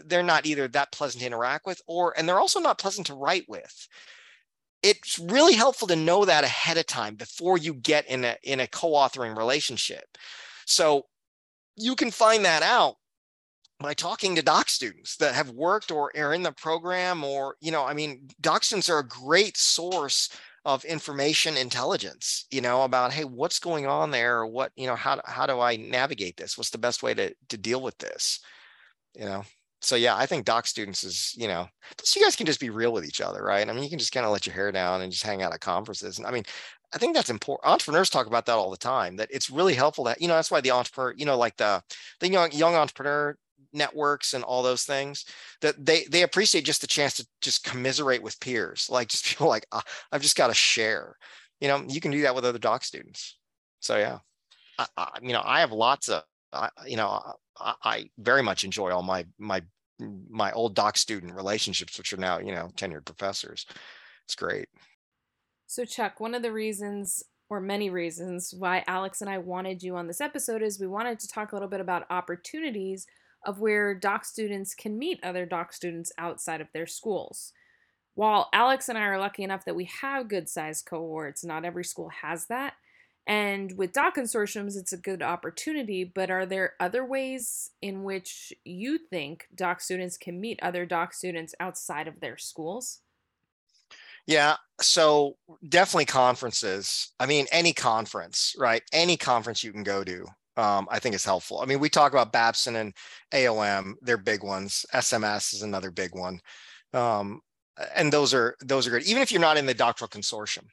they're 0.06 0.24
not 0.24 0.46
either 0.46 0.68
that 0.68 0.92
pleasant 0.92 1.22
to 1.22 1.28
interact 1.28 1.66
with 1.66 1.82
or 1.88 2.14
and 2.18 2.28
they're 2.28 2.40
also 2.40 2.60
not 2.60 2.78
pleasant 2.78 3.08
to 3.08 3.14
write 3.14 3.46
with 3.48 3.88
it's 4.82 5.18
really 5.18 5.54
helpful 5.54 5.88
to 5.88 5.96
know 5.96 6.26
that 6.26 6.44
ahead 6.44 6.78
of 6.78 6.86
time 6.86 7.16
before 7.16 7.58
you 7.58 7.74
get 7.74 8.06
in 8.08 8.24
a 8.26 8.36
in 8.44 8.60
a 8.60 8.68
co-authoring 8.68 9.38
relationship 9.38 10.06
so 10.66 11.06
you 11.76 11.96
can 11.96 12.12
find 12.12 12.46
that 12.46 12.64
out 12.64 12.96
by 13.80 13.94
talking 13.94 14.36
to 14.36 14.42
doc 14.42 14.70
students 14.70 15.18
that 15.18 15.34
have 15.34 15.50
worked 15.52 15.92
or 15.92 16.12
are 16.16 16.34
in 16.34 16.44
the 16.44 16.52
program 16.52 17.24
or 17.24 17.56
you 17.62 17.72
know 17.72 17.84
i 17.84 17.94
mean 17.94 18.28
doc 18.42 18.64
students 18.64 18.90
are 18.90 19.00
a 19.00 19.08
great 19.08 19.58
source 19.58 20.30
of 20.66 20.86
information 20.86 21.58
intelligence, 21.58 22.46
you 22.50 22.62
know, 22.62 22.84
about 22.84 23.12
hey, 23.12 23.26
what's 23.26 23.60
going 23.60 23.86
on 23.86 24.12
there, 24.12 24.40
or 24.40 24.48
what, 24.48 24.72
you 24.76 24.88
know, 24.88 24.96
how 24.96 25.20
how 25.26 25.46
do 25.46 25.60
I 25.60 25.76
navigate 25.76 26.38
this? 26.38 26.58
What's 26.58 26.70
the 26.70 26.78
best 26.78 27.04
way 27.04 27.14
to 27.14 27.34
to 27.50 27.58
deal 27.58 27.82
with 27.82 27.98
this? 27.98 28.40
You 29.16 29.26
know. 29.26 29.44
So 29.84 29.96
yeah, 29.96 30.16
I 30.16 30.26
think 30.26 30.46
doc 30.46 30.66
students 30.66 31.04
is, 31.04 31.34
you 31.38 31.48
know, 31.48 31.68
so 32.02 32.20
you 32.20 32.26
guys 32.26 32.36
can 32.36 32.46
just 32.46 32.60
be 32.60 32.70
real 32.70 32.94
with 32.94 33.06
each 33.06 33.20
other, 33.22 33.44
right? 33.44 33.68
I 33.68 33.74
mean, 33.74 33.84
you 33.84 33.90
can 33.90 34.00
just 34.00 34.14
kind 34.14 34.26
of 34.26 34.32
let 34.32 34.46
your 34.46 34.56
hair 34.56 34.72
down 34.72 35.02
and 35.02 35.12
just 35.12 35.24
hang 35.24 35.42
out 35.42 35.54
at 35.54 35.60
conferences. 35.60 36.18
And 36.18 36.26
I 36.26 36.32
mean, 36.32 36.44
I 36.94 36.98
think 36.98 37.16
that's 37.16 37.30
important. 37.30 37.70
Entrepreneurs 37.70 38.10
talk 38.10 38.28
about 38.28 38.46
that 38.46 38.54
all 38.54 38.72
the 38.72 38.78
time. 38.78 39.18
That 39.18 39.30
it's 39.32 39.50
really 39.50 39.74
helpful 39.74 40.06
that 40.06 40.22
you 40.22 40.28
know 40.28 40.36
that's 40.36 40.52
why 40.52 40.62
the 40.62 40.72
entrepreneur, 40.72 41.14
you 41.18 41.26
know, 41.26 41.38
like 41.38 41.58
the 41.58 41.84
the 42.20 42.30
young 42.30 42.52
young 42.52 42.76
entrepreneur 42.76 43.36
networks 43.74 44.34
and 44.34 44.44
all 44.44 44.64
those 44.64 44.84
things 44.84 45.26
that 45.62 45.84
they 45.84 46.06
they 46.06 46.22
appreciate 46.22 46.64
just 46.64 46.82
the 46.82 46.88
chance 46.88 47.16
to 47.16 47.28
just 47.42 47.64
commiserate 47.64 48.22
with 48.22 48.40
peers 48.40 48.88
like 48.92 49.08
just 49.10 49.26
feel 49.26 49.48
like 49.48 49.66
uh, 49.72 49.82
i've 50.12 50.22
just 50.22 50.38
got 50.38 50.48
to 50.48 50.54
share 50.54 51.18
you 51.60 51.68
know 51.68 51.84
you 51.88 52.00
can 52.00 52.12
do 52.12 52.22
that 52.22 52.36
with 52.36 52.46
other 52.46 52.60
doc 52.60 52.84
students 52.84 53.38
so 53.80 53.98
yeah 53.98 54.20
I, 54.78 54.86
I, 54.96 55.08
you 55.24 55.34
know 55.34 55.42
i 55.44 55.60
have 55.62 55.72
lots 55.72 56.08
of 56.08 56.24
I, 56.52 56.70
you 56.86 56.98
know 56.98 57.20
I, 57.60 57.74
I 57.84 58.10
very 58.20 58.44
much 58.44 58.64
enjoy 58.64 58.92
all 58.92 59.04
my 59.04 59.26
my 59.40 59.64
my 60.00 60.52
old 60.54 60.76
doc 60.76 60.98
student 60.98 61.34
relationships 61.34 61.98
which 61.98 62.14
are 62.14 62.18
now 62.18 62.40
you 62.40 62.52
know 62.52 62.70
tenured 62.76 63.06
professors 63.06 63.66
it's 64.26 64.36
great 64.36 64.68
so, 65.74 65.86
Chuck, 65.86 66.20
one 66.20 66.36
of 66.36 66.44
the 66.44 66.52
reasons, 66.52 67.24
or 67.50 67.60
many 67.60 67.90
reasons, 67.90 68.54
why 68.56 68.84
Alex 68.86 69.22
and 69.22 69.30
I 69.30 69.40
wanted 69.40 69.82
you 69.82 69.96
on 69.96 70.06
this 70.06 70.22
episode 70.22 70.62
is 70.62 70.80
we 70.80 70.86
wanted 70.86 71.20
to 71.20 71.28
talk 71.28 71.52
a 71.52 71.56
little 71.56 71.68
bit 71.68 71.80
about 71.80 72.06
opportunities 72.12 73.08
of 73.44 73.60
where 73.60 73.96
doc 73.96 74.24
students 74.24 74.76
can 74.76 75.00
meet 75.00 75.20
other 75.24 75.48
doc 75.48 75.74
students 75.74 76.12
outside 76.20 76.62
of 76.62 76.68
their 76.76 76.86
schools. 76.86 77.54
While 78.14 78.50
Alex 78.54 78.88
and 78.88 79.00
I 79.00 79.06
are 79.06 79.20
lucky 79.20 79.42
enough 79.42 79.66
that 79.66 79.76
we 79.76 79.90
have 80.02 80.28
good 80.28 80.48
sized 80.48 80.86
cohorts, 80.86 81.44
not 81.44 81.66
every 81.66 81.84
school 81.84 82.10
has 82.22 82.46
that. 82.50 82.74
And 83.26 83.78
with 83.78 83.94
doc 83.94 84.16
consortiums, 84.16 84.76
it's 84.76 84.92
a 84.92 84.98
good 84.98 85.22
opportunity, 85.22 86.04
but 86.04 86.30
are 86.30 86.46
there 86.46 86.74
other 86.80 87.06
ways 87.06 87.72
in 87.82 88.04
which 88.04 88.52
you 88.66 88.98
think 88.98 89.48
doc 89.56 89.80
students 89.80 90.18
can 90.18 90.42
meet 90.42 90.60
other 90.62 90.86
doc 90.86 91.14
students 91.14 91.56
outside 91.60 92.08
of 92.08 92.20
their 92.20 92.38
schools? 92.38 93.00
Yeah. 94.28 94.58
So 94.82 95.38
definitely 95.68 96.06
conferences. 96.06 97.14
I 97.20 97.26
mean, 97.26 97.46
any 97.52 97.74
conference, 97.74 98.56
right? 98.58 98.82
Any 98.92 99.16
conference 99.16 99.64
you 99.64 99.72
can 99.72 99.84
go 99.84 100.04
to, 100.04 100.26
um, 100.58 100.88
I 100.92 101.00
think 101.00 101.16
is 101.16 101.26
helpful. 101.26 101.60
I 101.60 101.66
mean, 101.66 101.80
we 101.80 101.90
talk 101.90 102.12
about 102.12 102.34
Babson 102.34 102.76
and 102.76 102.94
AOM, 103.34 103.94
they're 104.02 104.18
big 104.18 104.44
ones. 104.44 104.86
SMS 104.94 105.54
is 105.54 105.62
another 105.62 105.92
big 105.92 106.14
one. 106.14 106.40
Um, 106.94 107.42
and 107.96 108.14
those 108.14 108.34
are 108.34 108.56
those 108.62 108.86
are 108.86 108.92
good. 108.92 109.04
Even 109.04 109.24
if 109.24 109.32
you're 109.32 109.42
not 109.42 109.58
in 109.58 109.66
the 109.66 109.74
doctoral 109.74 110.08
consortium, 110.08 110.66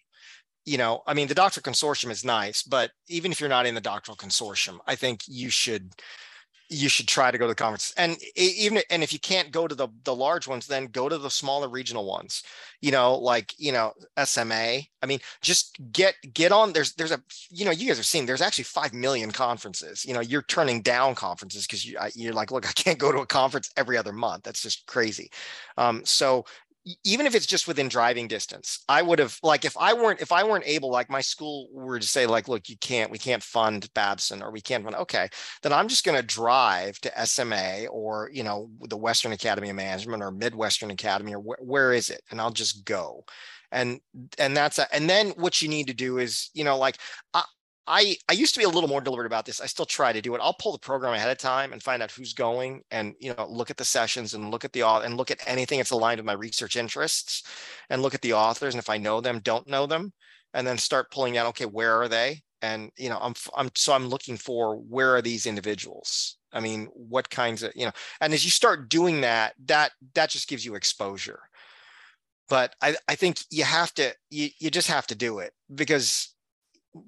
you 0.64 0.78
know, 0.78 1.02
I 1.06 1.14
mean, 1.14 1.28
the 1.28 1.34
doctoral 1.34 1.62
consortium 1.62 2.10
is 2.10 2.24
nice, 2.24 2.62
but 2.62 2.90
even 3.08 3.32
if 3.32 3.40
you're 3.40 3.48
not 3.48 3.66
in 3.66 3.74
the 3.74 3.80
doctoral 3.80 4.16
consortium, 4.16 4.78
I 4.86 4.94
think 4.94 5.22
you 5.26 5.50
should 5.50 5.94
you 6.70 6.88
should 6.88 7.08
try 7.08 7.32
to 7.32 7.36
go 7.38 7.46
to 7.46 7.50
the 7.50 7.54
conference 7.54 7.92
and 7.96 8.16
even 8.36 8.80
and 8.90 9.02
if 9.02 9.12
you 9.12 9.18
can't 9.18 9.50
go 9.50 9.66
to 9.66 9.74
the 9.74 9.88
the 10.04 10.14
large 10.14 10.46
ones 10.46 10.68
then 10.68 10.86
go 10.86 11.08
to 11.08 11.18
the 11.18 11.28
smaller 11.28 11.68
regional 11.68 12.06
ones 12.06 12.44
you 12.80 12.92
know 12.92 13.16
like 13.16 13.52
you 13.58 13.72
know 13.72 13.92
sma 14.24 14.78
i 15.02 15.06
mean 15.06 15.18
just 15.42 15.76
get 15.90 16.14
get 16.32 16.52
on 16.52 16.72
there's 16.72 16.92
there's 16.94 17.10
a 17.10 17.20
you 17.50 17.64
know 17.64 17.72
you 17.72 17.88
guys 17.88 17.98
are 17.98 18.04
seeing 18.04 18.24
there's 18.24 18.40
actually 18.40 18.64
5 18.64 18.94
million 18.94 19.32
conferences. 19.32 20.04
You 20.04 20.14
know 20.14 20.20
you're 20.20 20.42
turning 20.42 20.80
down 20.80 21.16
conferences 21.16 21.66
because 21.66 21.84
you, 21.84 21.98
you're 22.14 22.32
like 22.32 22.52
look 22.52 22.68
i 22.68 22.72
can't 22.72 22.98
go 22.98 23.10
to 23.10 23.18
a 23.18 23.26
conference 23.26 23.70
every 23.76 23.96
other 23.98 24.12
month. 24.12 24.44
That's 24.44 24.62
just 24.62 24.86
crazy. 24.86 25.30
Um, 25.76 26.02
so 26.04 26.44
even 27.04 27.26
if 27.26 27.34
it's 27.34 27.46
just 27.46 27.68
within 27.68 27.88
driving 27.88 28.26
distance 28.26 28.84
i 28.88 29.02
would 29.02 29.18
have 29.18 29.38
like 29.42 29.64
if 29.64 29.76
i 29.76 29.92
weren't 29.92 30.20
if 30.20 30.32
i 30.32 30.42
weren't 30.42 30.66
able 30.66 30.90
like 30.90 31.10
my 31.10 31.20
school 31.20 31.68
were 31.72 31.98
to 31.98 32.06
say 32.06 32.26
like 32.26 32.48
look 32.48 32.68
you 32.68 32.76
can't 32.78 33.10
we 33.10 33.18
can't 33.18 33.42
fund 33.42 33.92
babson 33.94 34.42
or 34.42 34.50
we 34.50 34.60
can't 34.60 34.84
fund 34.84 34.96
okay 34.96 35.28
then 35.62 35.72
i'm 35.72 35.88
just 35.88 36.04
going 36.04 36.16
to 36.18 36.26
drive 36.26 36.98
to 37.00 37.12
sma 37.26 37.86
or 37.90 38.30
you 38.32 38.42
know 38.42 38.70
the 38.88 38.96
western 38.96 39.32
academy 39.32 39.68
of 39.68 39.76
management 39.76 40.22
or 40.22 40.30
midwestern 40.30 40.90
academy 40.90 41.34
or 41.34 41.40
wh- 41.40 41.66
where 41.66 41.92
is 41.92 42.10
it? 42.10 42.22
And 42.30 42.40
i'll 42.40 42.50
just 42.50 42.84
go. 42.84 43.24
And 43.72 44.00
and 44.38 44.56
that's 44.56 44.78
a, 44.78 44.92
and 44.92 45.08
then 45.08 45.30
what 45.30 45.62
you 45.62 45.68
need 45.68 45.86
to 45.86 45.94
do 45.94 46.18
is 46.18 46.50
you 46.54 46.64
know 46.64 46.76
like 46.76 46.96
I 47.86 48.16
I 48.28 48.34
used 48.34 48.54
to 48.54 48.60
be 48.60 48.64
a 48.64 48.68
little 48.68 48.88
more 48.88 49.00
deliberate 49.00 49.26
about 49.26 49.46
this. 49.46 49.60
I 49.60 49.66
still 49.66 49.86
try 49.86 50.12
to 50.12 50.20
do 50.20 50.34
it. 50.34 50.40
I'll 50.42 50.54
pull 50.54 50.72
the 50.72 50.78
program 50.78 51.14
ahead 51.14 51.30
of 51.30 51.38
time 51.38 51.72
and 51.72 51.82
find 51.82 52.02
out 52.02 52.10
who's 52.12 52.32
going, 52.32 52.82
and 52.90 53.14
you 53.18 53.34
know, 53.34 53.46
look 53.48 53.70
at 53.70 53.76
the 53.76 53.84
sessions 53.84 54.34
and 54.34 54.50
look 54.50 54.64
at 54.64 54.72
the 54.72 54.82
and 54.86 55.16
look 55.16 55.30
at 55.30 55.40
anything 55.46 55.78
that's 55.78 55.90
aligned 55.90 56.18
with 56.18 56.26
my 56.26 56.32
research 56.34 56.76
interests, 56.76 57.42
and 57.88 58.02
look 58.02 58.14
at 58.14 58.22
the 58.22 58.34
authors. 58.34 58.74
And 58.74 58.80
if 58.80 58.90
I 58.90 58.98
know 58.98 59.20
them, 59.20 59.40
don't 59.40 59.66
know 59.68 59.86
them, 59.86 60.12
and 60.54 60.66
then 60.66 60.78
start 60.78 61.10
pulling 61.10 61.36
out. 61.36 61.46
Okay, 61.48 61.66
where 61.66 62.00
are 62.00 62.08
they? 62.08 62.42
And 62.62 62.90
you 62.96 63.08
know, 63.08 63.18
I'm 63.20 63.34
I'm 63.56 63.70
so 63.74 63.92
I'm 63.92 64.08
looking 64.08 64.36
for 64.36 64.76
where 64.76 65.14
are 65.16 65.22
these 65.22 65.46
individuals? 65.46 66.38
I 66.52 66.60
mean, 66.60 66.86
what 66.94 67.30
kinds 67.30 67.62
of 67.62 67.72
you 67.74 67.86
know? 67.86 67.92
And 68.20 68.32
as 68.34 68.44
you 68.44 68.50
start 68.50 68.88
doing 68.88 69.22
that, 69.22 69.54
that 69.66 69.92
that 70.14 70.30
just 70.30 70.48
gives 70.48 70.64
you 70.64 70.74
exposure. 70.74 71.40
But 72.48 72.74
I 72.82 72.96
I 73.08 73.14
think 73.14 73.38
you 73.50 73.64
have 73.64 73.94
to 73.94 74.14
you 74.30 74.50
you 74.58 74.70
just 74.70 74.88
have 74.88 75.06
to 75.08 75.14
do 75.14 75.38
it 75.38 75.52
because 75.74 76.34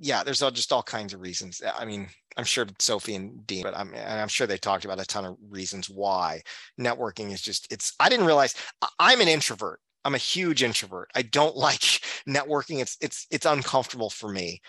yeah, 0.00 0.22
there's 0.22 0.42
all, 0.42 0.50
just 0.50 0.72
all 0.72 0.82
kinds 0.82 1.12
of 1.12 1.20
reasons. 1.20 1.60
I 1.76 1.84
mean, 1.84 2.08
I'm 2.36 2.44
sure 2.44 2.66
Sophie 2.78 3.14
and 3.16 3.46
Dean, 3.46 3.62
but 3.62 3.76
I'm 3.76 3.92
and 3.94 4.20
I'm 4.20 4.28
sure 4.28 4.46
they 4.46 4.58
talked 4.58 4.84
about 4.84 5.00
a 5.00 5.04
ton 5.04 5.24
of 5.24 5.36
reasons 5.50 5.90
why 5.90 6.42
networking 6.80 7.32
is 7.32 7.42
just 7.42 7.70
it's. 7.72 7.92
I 8.00 8.08
didn't 8.08 8.26
realize 8.26 8.54
I'm 8.98 9.20
an 9.20 9.28
introvert. 9.28 9.80
I'm 10.04 10.14
a 10.14 10.18
huge 10.18 10.62
introvert. 10.62 11.10
I 11.14 11.22
don't 11.22 11.56
like 11.68 11.80
networking. 12.28 12.80
It's 12.80 12.96
it's 13.00 13.26
it's 13.30 13.46
uncomfortable 13.46 14.10
for 14.10 14.28
me. 14.28 14.60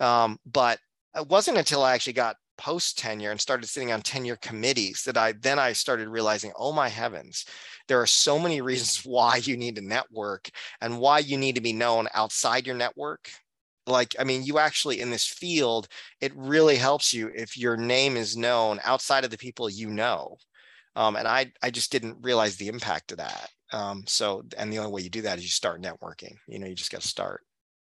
Um, 0.00 0.38
but 0.44 0.78
it 1.16 1.28
wasn't 1.28 1.58
until 1.58 1.82
I 1.82 1.94
actually 1.94 2.12
got 2.14 2.36
post 2.58 2.98
tenure 2.98 3.30
and 3.30 3.40
started 3.40 3.66
sitting 3.66 3.92
on 3.92 4.00
tenure 4.00 4.36
committees 4.36 5.02
that 5.04 5.16
I 5.16 5.32
then 5.32 5.58
I 5.58 5.72
started 5.72 6.08
realizing, 6.08 6.52
oh 6.56 6.72
my 6.72 6.88
heavens, 6.88 7.44
there 7.88 8.00
are 8.00 8.06
so 8.06 8.38
many 8.38 8.60
reasons 8.60 9.02
why 9.04 9.36
you 9.36 9.56
need 9.56 9.76
to 9.76 9.82
network 9.82 10.50
and 10.80 10.98
why 10.98 11.20
you 11.20 11.38
need 11.38 11.54
to 11.54 11.60
be 11.60 11.72
known 11.72 12.08
outside 12.14 12.66
your 12.66 12.76
network 12.76 13.30
like 13.86 14.14
i 14.18 14.24
mean 14.24 14.42
you 14.42 14.58
actually 14.58 15.00
in 15.00 15.10
this 15.10 15.26
field 15.26 15.88
it 16.20 16.32
really 16.34 16.76
helps 16.76 17.12
you 17.12 17.30
if 17.34 17.56
your 17.56 17.76
name 17.76 18.16
is 18.16 18.36
known 18.36 18.80
outside 18.84 19.24
of 19.24 19.30
the 19.30 19.38
people 19.38 19.68
you 19.68 19.88
know 19.88 20.36
um, 20.96 21.16
and 21.16 21.28
i 21.28 21.50
i 21.62 21.70
just 21.70 21.92
didn't 21.92 22.16
realize 22.20 22.56
the 22.56 22.68
impact 22.68 23.12
of 23.12 23.18
that 23.18 23.48
um, 23.72 24.04
so 24.06 24.44
and 24.56 24.72
the 24.72 24.78
only 24.78 24.92
way 24.92 25.02
you 25.02 25.10
do 25.10 25.22
that 25.22 25.38
is 25.38 25.44
you 25.44 25.50
start 25.50 25.82
networking 25.82 26.36
you 26.48 26.58
know 26.58 26.66
you 26.66 26.74
just 26.74 26.92
got 26.92 27.00
to 27.00 27.08
start. 27.08 27.42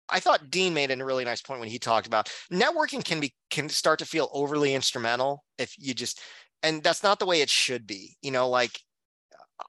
I 0.08 0.20
thought 0.20 0.50
dean 0.50 0.74
made 0.74 0.90
a 0.90 1.04
really 1.04 1.24
nice 1.24 1.40
point 1.40 1.60
when 1.60 1.70
he 1.70 1.78
talked 1.78 2.06
about 2.06 2.30
networking 2.52 3.02
can 3.02 3.20
be 3.20 3.32
can 3.50 3.68
start 3.68 3.98
to 4.00 4.04
feel 4.04 4.28
overly 4.32 4.74
instrumental 4.74 5.44
if 5.58 5.74
you 5.78 5.94
just 5.94 6.20
and 6.62 6.82
that's 6.82 7.02
not 7.02 7.18
the 7.18 7.24
way 7.24 7.40
it 7.40 7.48
should 7.48 7.86
be 7.86 8.16
you 8.20 8.30
know 8.30 8.48
like 8.48 8.78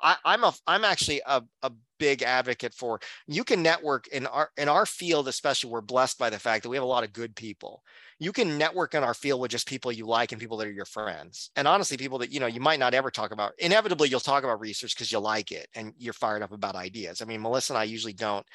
I, 0.02 0.18
am 0.26 0.44
a 0.44 0.54
I'm 0.68 0.84
actually 0.86 1.22
a, 1.26 1.44
a 1.62 1.72
big 2.00 2.22
advocate 2.22 2.74
for 2.74 3.00
you 3.28 3.44
can 3.44 3.62
network 3.64 4.08
in 4.08 4.28
our 4.28 4.50
in 4.58 4.68
our 4.68 4.86
field 4.86 5.28
especially 5.28 5.70
we're 5.70 5.82
blessed 5.82 6.18
by 6.18 6.30
the 6.30 6.40
fact 6.40 6.64
that 6.64 6.70
we 6.70 6.76
have 6.76 6.84
a 6.84 6.88
lot 6.88 7.04
of 7.04 7.14
good 7.14 7.36
people. 7.36 7.84
You 8.20 8.32
can 8.32 8.58
network 8.58 8.94
in 8.94 9.04
our 9.04 9.14
field 9.14 9.42
with 9.42 9.52
just 9.52 9.68
people 9.68 9.92
you 9.92 10.06
like 10.06 10.32
and 10.32 10.40
people 10.40 10.58
that 10.58 10.68
are 10.68 10.72
your 10.72 10.86
friends. 10.86 11.52
And 11.56 11.68
honestly 11.68 11.98
people 11.98 12.20
that 12.20 12.32
you 12.32 12.40
know 12.40 12.48
you 12.48 12.60
might 12.60 12.80
not 12.80 12.94
ever 12.94 13.12
talk 13.12 13.32
about 13.32 13.54
inevitably 13.58 14.10
you'll 14.10 14.20
talk 14.20 14.44
about 14.44 14.60
research 14.60 14.96
because 14.96 15.12
you 15.12 15.20
like 15.20 15.52
it 15.52 15.68
and 15.76 15.94
you're 15.98 16.14
fired 16.14 16.44
up 16.44 16.52
about 16.52 16.76
ideas. 16.76 17.22
I 17.22 17.26
mean 17.26 17.42
melissa 17.42 17.74
and 17.74 17.78
i 17.80 17.84
usually 17.84 18.14
don't 18.14 18.46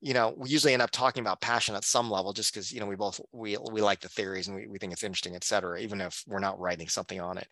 you 0.00 0.14
know 0.14 0.34
we 0.36 0.48
usually 0.48 0.72
end 0.72 0.82
up 0.82 0.90
talking 0.90 1.20
about 1.20 1.40
passion 1.40 1.74
at 1.74 1.84
some 1.84 2.10
level 2.10 2.32
just 2.32 2.52
because 2.52 2.72
you 2.72 2.80
know 2.80 2.86
we 2.86 2.96
both 2.96 3.20
we 3.32 3.56
we 3.70 3.82
like 3.82 4.00
the 4.00 4.08
theories 4.08 4.48
and 4.48 4.56
we, 4.56 4.66
we 4.66 4.78
think 4.78 4.92
it's 4.92 5.02
interesting 5.02 5.36
et 5.36 5.44
cetera 5.44 5.78
even 5.78 6.00
if 6.00 6.24
we're 6.26 6.38
not 6.38 6.58
writing 6.58 6.88
something 6.88 7.20
on 7.20 7.38
it. 7.38 7.48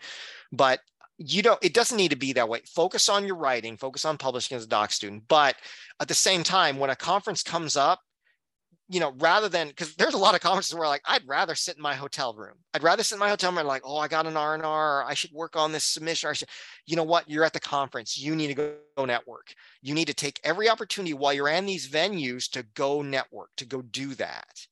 But 0.53 0.81
you 1.19 1.43
don't 1.43 1.59
it 1.63 1.75
doesn't 1.75 1.97
need 1.97 2.11
to 2.11 2.17
be 2.17 2.33
that 2.33 2.49
way. 2.49 2.61
Focus 2.67 3.09
on 3.09 3.27
your 3.27 3.37
writing 3.37 3.77
focus 3.77 4.05
on 4.05 4.17
publishing 4.17 4.57
as 4.57 4.65
a 4.65 4.69
doc 4.69 4.93
student 4.93 5.25
but 5.29 5.57
at 6.01 6.09
the 6.09 6.15
same 6.15 6.43
time 6.43 6.79
when 6.79 6.91
a 6.91 6.97
conference 6.97 7.43
comes 7.43 7.77
up 7.77 8.01
you 8.89 9.01
know 9.01 9.13
rather 9.19 9.49
than 9.49 9.69
because 9.69 9.95
there's 9.97 10.15
a 10.15 10.19
lot 10.19 10.35
of 10.35 10.41
conferences 10.41 10.75
where 10.75 10.89
like 10.89 11.03
i'd 11.07 11.27
rather 11.27 11.55
sit 11.55 11.77
in 11.77 11.83
my 11.83 11.95
hotel 11.95 12.35
room. 12.35 12.55
I'd 12.75 12.83
rather 12.83 13.03
sit 13.03 13.17
in 13.17 13.21
my 13.21 13.29
hotel 13.29 13.51
room 13.51 13.59
and 13.59 13.69
like 13.69 13.83
oh 13.85 13.99
i 13.99 14.09
got 14.09 14.27
an 14.27 14.37
r&r 14.37 15.05
i 15.05 15.15
should 15.15 15.33
work 15.33 15.57
on 15.57 15.73
this 15.73 15.85
submission 15.85 16.29
or 16.29 16.31
I 16.31 16.35
should, 16.35 16.49
you 16.87 16.97
know 16.97 17.05
what? 17.05 17.29
You're 17.29 17.45
at 17.45 17.53
the 17.53 17.61
conference. 17.61 18.19
You 18.19 18.35
need 18.35 18.49
to 18.49 18.55
go, 18.55 18.75
go 18.97 19.05
network. 19.05 19.53
You 19.83 19.95
need 19.95 20.07
to 20.07 20.15
take 20.15 20.41
every 20.43 20.69
opportunity 20.69 21.15
while 21.15 21.33
you're 21.33 21.49
in 21.49 21.67
these 21.67 21.89
venues 21.89 22.51
to 22.51 22.63
go 22.75 23.03
network 23.03 23.51
to 23.57 23.67
go 23.67 23.83
do 23.83 24.15
that. 24.15 24.67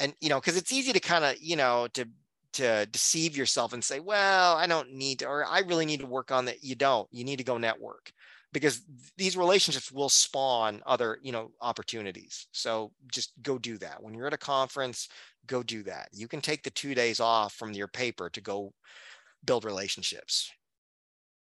And 0.00 0.14
you 0.20 0.28
know 0.28 0.40
because 0.40 0.56
it's 0.56 0.72
easy 0.72 0.92
to 0.92 1.00
kind 1.00 1.24
of 1.24 1.36
you 1.40 1.56
know 1.56 1.86
to 1.94 2.08
to 2.54 2.86
deceive 2.86 3.36
yourself 3.36 3.72
and 3.72 3.82
say, 3.82 4.00
well, 4.00 4.56
I 4.56 4.66
don't 4.66 4.92
need 4.92 5.20
to, 5.20 5.26
or 5.26 5.44
I 5.44 5.60
really 5.60 5.86
need 5.86 6.00
to 6.00 6.06
work 6.06 6.30
on 6.32 6.46
that. 6.46 6.64
You 6.64 6.74
don't, 6.74 7.08
you 7.12 7.24
need 7.24 7.38
to 7.38 7.44
go 7.44 7.58
network 7.58 8.12
because 8.52 8.82
these 9.16 9.36
relationships 9.36 9.92
will 9.92 10.08
spawn 10.08 10.82
other, 10.84 11.18
you 11.22 11.32
know, 11.32 11.52
opportunities. 11.60 12.48
So 12.52 12.92
just 13.12 13.32
go 13.42 13.58
do 13.58 13.78
that. 13.78 14.02
When 14.02 14.14
you're 14.14 14.26
at 14.26 14.32
a 14.32 14.38
conference, 14.38 15.08
go 15.46 15.62
do 15.62 15.84
that. 15.84 16.08
You 16.12 16.26
can 16.26 16.40
take 16.40 16.62
the 16.62 16.70
two 16.70 16.94
days 16.94 17.20
off 17.20 17.54
from 17.54 17.72
your 17.72 17.88
paper 17.88 18.28
to 18.30 18.40
go 18.40 18.72
build 19.44 19.64
relationships. 19.64 20.50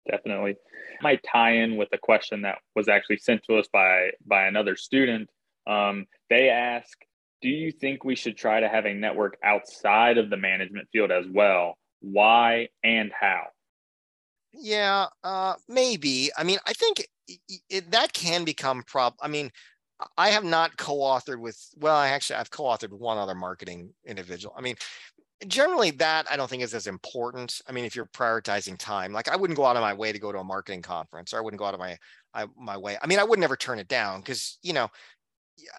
Definitely. 0.09 0.55
Might 1.01 1.23
tie 1.31 1.57
in 1.57 1.77
with 1.77 1.89
a 1.93 1.97
question 1.97 2.41
that 2.41 2.57
was 2.75 2.87
actually 2.87 3.17
sent 3.17 3.43
to 3.43 3.57
us 3.57 3.67
by 3.71 4.11
by 4.25 4.47
another 4.47 4.75
student 4.75 5.29
Um, 5.67 6.05
they 6.29 6.49
ask, 6.49 6.97
do 7.45 7.51
you 7.51 7.71
think 7.71 8.03
we 8.03 8.15
should 8.15 8.35
try 8.35 8.59
to 8.59 8.67
have 8.67 8.87
a 8.87 8.93
network 8.95 9.37
outside 9.43 10.17
of 10.17 10.31
the 10.31 10.35
management 10.35 10.87
field 10.91 11.11
as 11.11 11.27
well? 11.31 11.77
Why 12.01 12.69
and 12.83 13.11
how? 13.17 13.43
Yeah, 14.51 15.05
uh, 15.23 15.53
maybe. 15.69 16.31
I 16.35 16.43
mean, 16.43 16.57
I 16.65 16.73
think 16.73 17.05
it, 17.27 17.61
it, 17.69 17.91
that 17.91 18.13
can 18.13 18.45
become 18.45 18.81
prob. 18.87 19.13
I 19.21 19.27
mean, 19.27 19.51
I 20.17 20.29
have 20.29 20.43
not 20.43 20.75
co-authored 20.77 21.39
with. 21.39 21.55
Well, 21.77 21.95
I 21.95 22.07
actually 22.07 22.37
I've 22.37 22.49
co-authored 22.49 22.89
with 22.89 22.99
one 22.99 23.19
other 23.19 23.35
marketing 23.35 23.93
individual. 24.07 24.55
I 24.57 24.61
mean, 24.61 24.75
generally 25.45 25.91
that 25.91 26.25
I 26.31 26.37
don't 26.37 26.49
think 26.49 26.63
is 26.63 26.73
as 26.73 26.87
important. 26.87 27.61
I 27.69 27.73
mean, 27.73 27.85
if 27.85 27.95
you're 27.95 28.07
prioritizing 28.07 28.79
time, 28.79 29.13
like 29.13 29.29
I 29.29 29.35
wouldn't 29.35 29.57
go 29.57 29.65
out 29.65 29.75
of 29.75 29.83
my 29.83 29.93
way 29.93 30.11
to 30.11 30.17
go 30.17 30.31
to 30.31 30.39
a 30.39 30.43
marketing 30.43 30.81
conference, 30.81 31.31
or 31.31 31.37
I 31.37 31.41
wouldn't 31.41 31.59
go 31.59 31.65
out 31.65 31.75
of 31.75 31.79
my 31.79 31.95
I, 32.33 32.47
my 32.57 32.75
way. 32.75 32.97
I 33.03 33.05
mean, 33.05 33.19
I 33.19 33.23
would 33.23 33.37
never 33.37 33.55
turn 33.55 33.77
it 33.77 33.87
down 33.87 34.21
because 34.21 34.57
you 34.63 34.73
know, 34.73 34.89
yeah, 35.57 35.77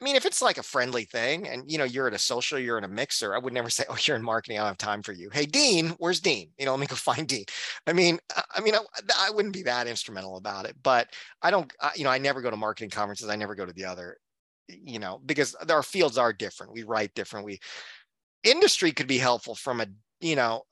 I 0.00 0.04
mean, 0.04 0.16
if 0.16 0.26
it's 0.26 0.42
like 0.42 0.58
a 0.58 0.62
friendly 0.62 1.04
thing 1.04 1.48
and 1.48 1.70
you 1.70 1.78
know 1.78 1.84
you're 1.84 2.06
at 2.06 2.12
a 2.12 2.18
social, 2.18 2.58
you're 2.58 2.76
in 2.76 2.84
a 2.84 2.88
mixer, 2.88 3.34
I 3.34 3.38
would 3.38 3.52
never 3.52 3.70
say, 3.70 3.84
"Oh, 3.88 3.96
you're 4.00 4.16
in 4.16 4.22
marketing. 4.22 4.58
I 4.58 4.60
don't 4.60 4.68
have 4.68 4.78
time 4.78 5.02
for 5.02 5.12
you." 5.12 5.30
Hey, 5.32 5.46
Dean, 5.46 5.90
where's 5.98 6.20
Dean? 6.20 6.50
You 6.58 6.66
know, 6.66 6.72
let 6.72 6.80
me 6.80 6.86
go 6.86 6.96
find 6.96 7.26
Dean. 7.26 7.44
I 7.86 7.92
mean, 7.92 8.18
I 8.54 8.60
mean, 8.60 8.74
I, 8.74 8.80
I 9.18 9.30
wouldn't 9.30 9.54
be 9.54 9.62
that 9.62 9.86
instrumental 9.86 10.36
about 10.36 10.66
it, 10.66 10.76
but 10.82 11.08
I 11.42 11.50
don't. 11.50 11.72
you 11.96 12.04
know, 12.04 12.10
I 12.10 12.18
never 12.18 12.42
go 12.42 12.50
to 12.50 12.56
marketing 12.56 12.90
conferences. 12.90 13.28
I 13.28 13.36
never 13.36 13.54
go 13.54 13.66
to 13.66 13.72
the 13.72 13.84
other. 13.84 14.18
You 14.68 14.98
know, 14.98 15.20
because 15.24 15.54
our 15.70 15.82
fields 15.82 16.18
are 16.18 16.32
different. 16.32 16.72
We 16.72 16.82
write 16.82 17.14
different. 17.14 17.46
We 17.46 17.60
industry 18.42 18.92
could 18.92 19.06
be 19.06 19.18
helpful 19.18 19.54
from 19.54 19.80
a 19.80 19.86
you 20.20 20.36
know 20.36 20.62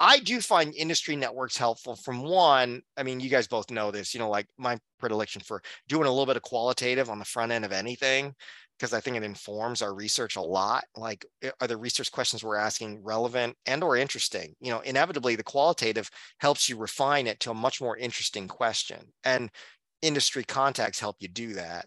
I 0.00 0.20
do 0.20 0.40
find 0.40 0.74
industry 0.74 1.16
networks 1.16 1.56
helpful 1.56 1.96
from 1.96 2.22
one. 2.22 2.82
I 2.96 3.02
mean, 3.02 3.20
you 3.20 3.28
guys 3.28 3.48
both 3.48 3.70
know 3.70 3.90
this, 3.90 4.14
you 4.14 4.20
know, 4.20 4.30
like 4.30 4.46
my 4.56 4.78
predilection 4.98 5.42
for 5.42 5.60
doing 5.88 6.06
a 6.06 6.10
little 6.10 6.26
bit 6.26 6.36
of 6.36 6.42
qualitative 6.42 7.10
on 7.10 7.18
the 7.18 7.24
front 7.24 7.52
end 7.52 7.64
of 7.64 7.72
anything, 7.72 8.34
because 8.78 8.92
I 8.92 9.00
think 9.00 9.16
it 9.16 9.24
informs 9.24 9.82
our 9.82 9.92
research 9.94 10.36
a 10.36 10.40
lot. 10.40 10.84
Like, 10.96 11.26
eh, 11.42 11.50
are 11.60 11.66
the 11.66 11.76
research 11.76 12.12
questions 12.12 12.44
we're 12.44 12.56
asking 12.56 13.02
relevant 13.02 13.56
and 13.66 13.82
or 13.82 13.96
interesting? 13.96 14.54
You 14.60 14.70
know, 14.70 14.80
inevitably 14.80 15.34
the 15.34 15.42
qualitative 15.42 16.08
helps 16.38 16.68
you 16.68 16.76
refine 16.76 17.26
it 17.26 17.40
to 17.40 17.50
a 17.50 17.54
much 17.54 17.80
more 17.80 17.96
interesting 17.96 18.46
question. 18.46 19.12
And 19.24 19.50
industry 20.00 20.44
contacts 20.44 21.00
help 21.00 21.16
you 21.18 21.28
do 21.28 21.54
that. 21.54 21.86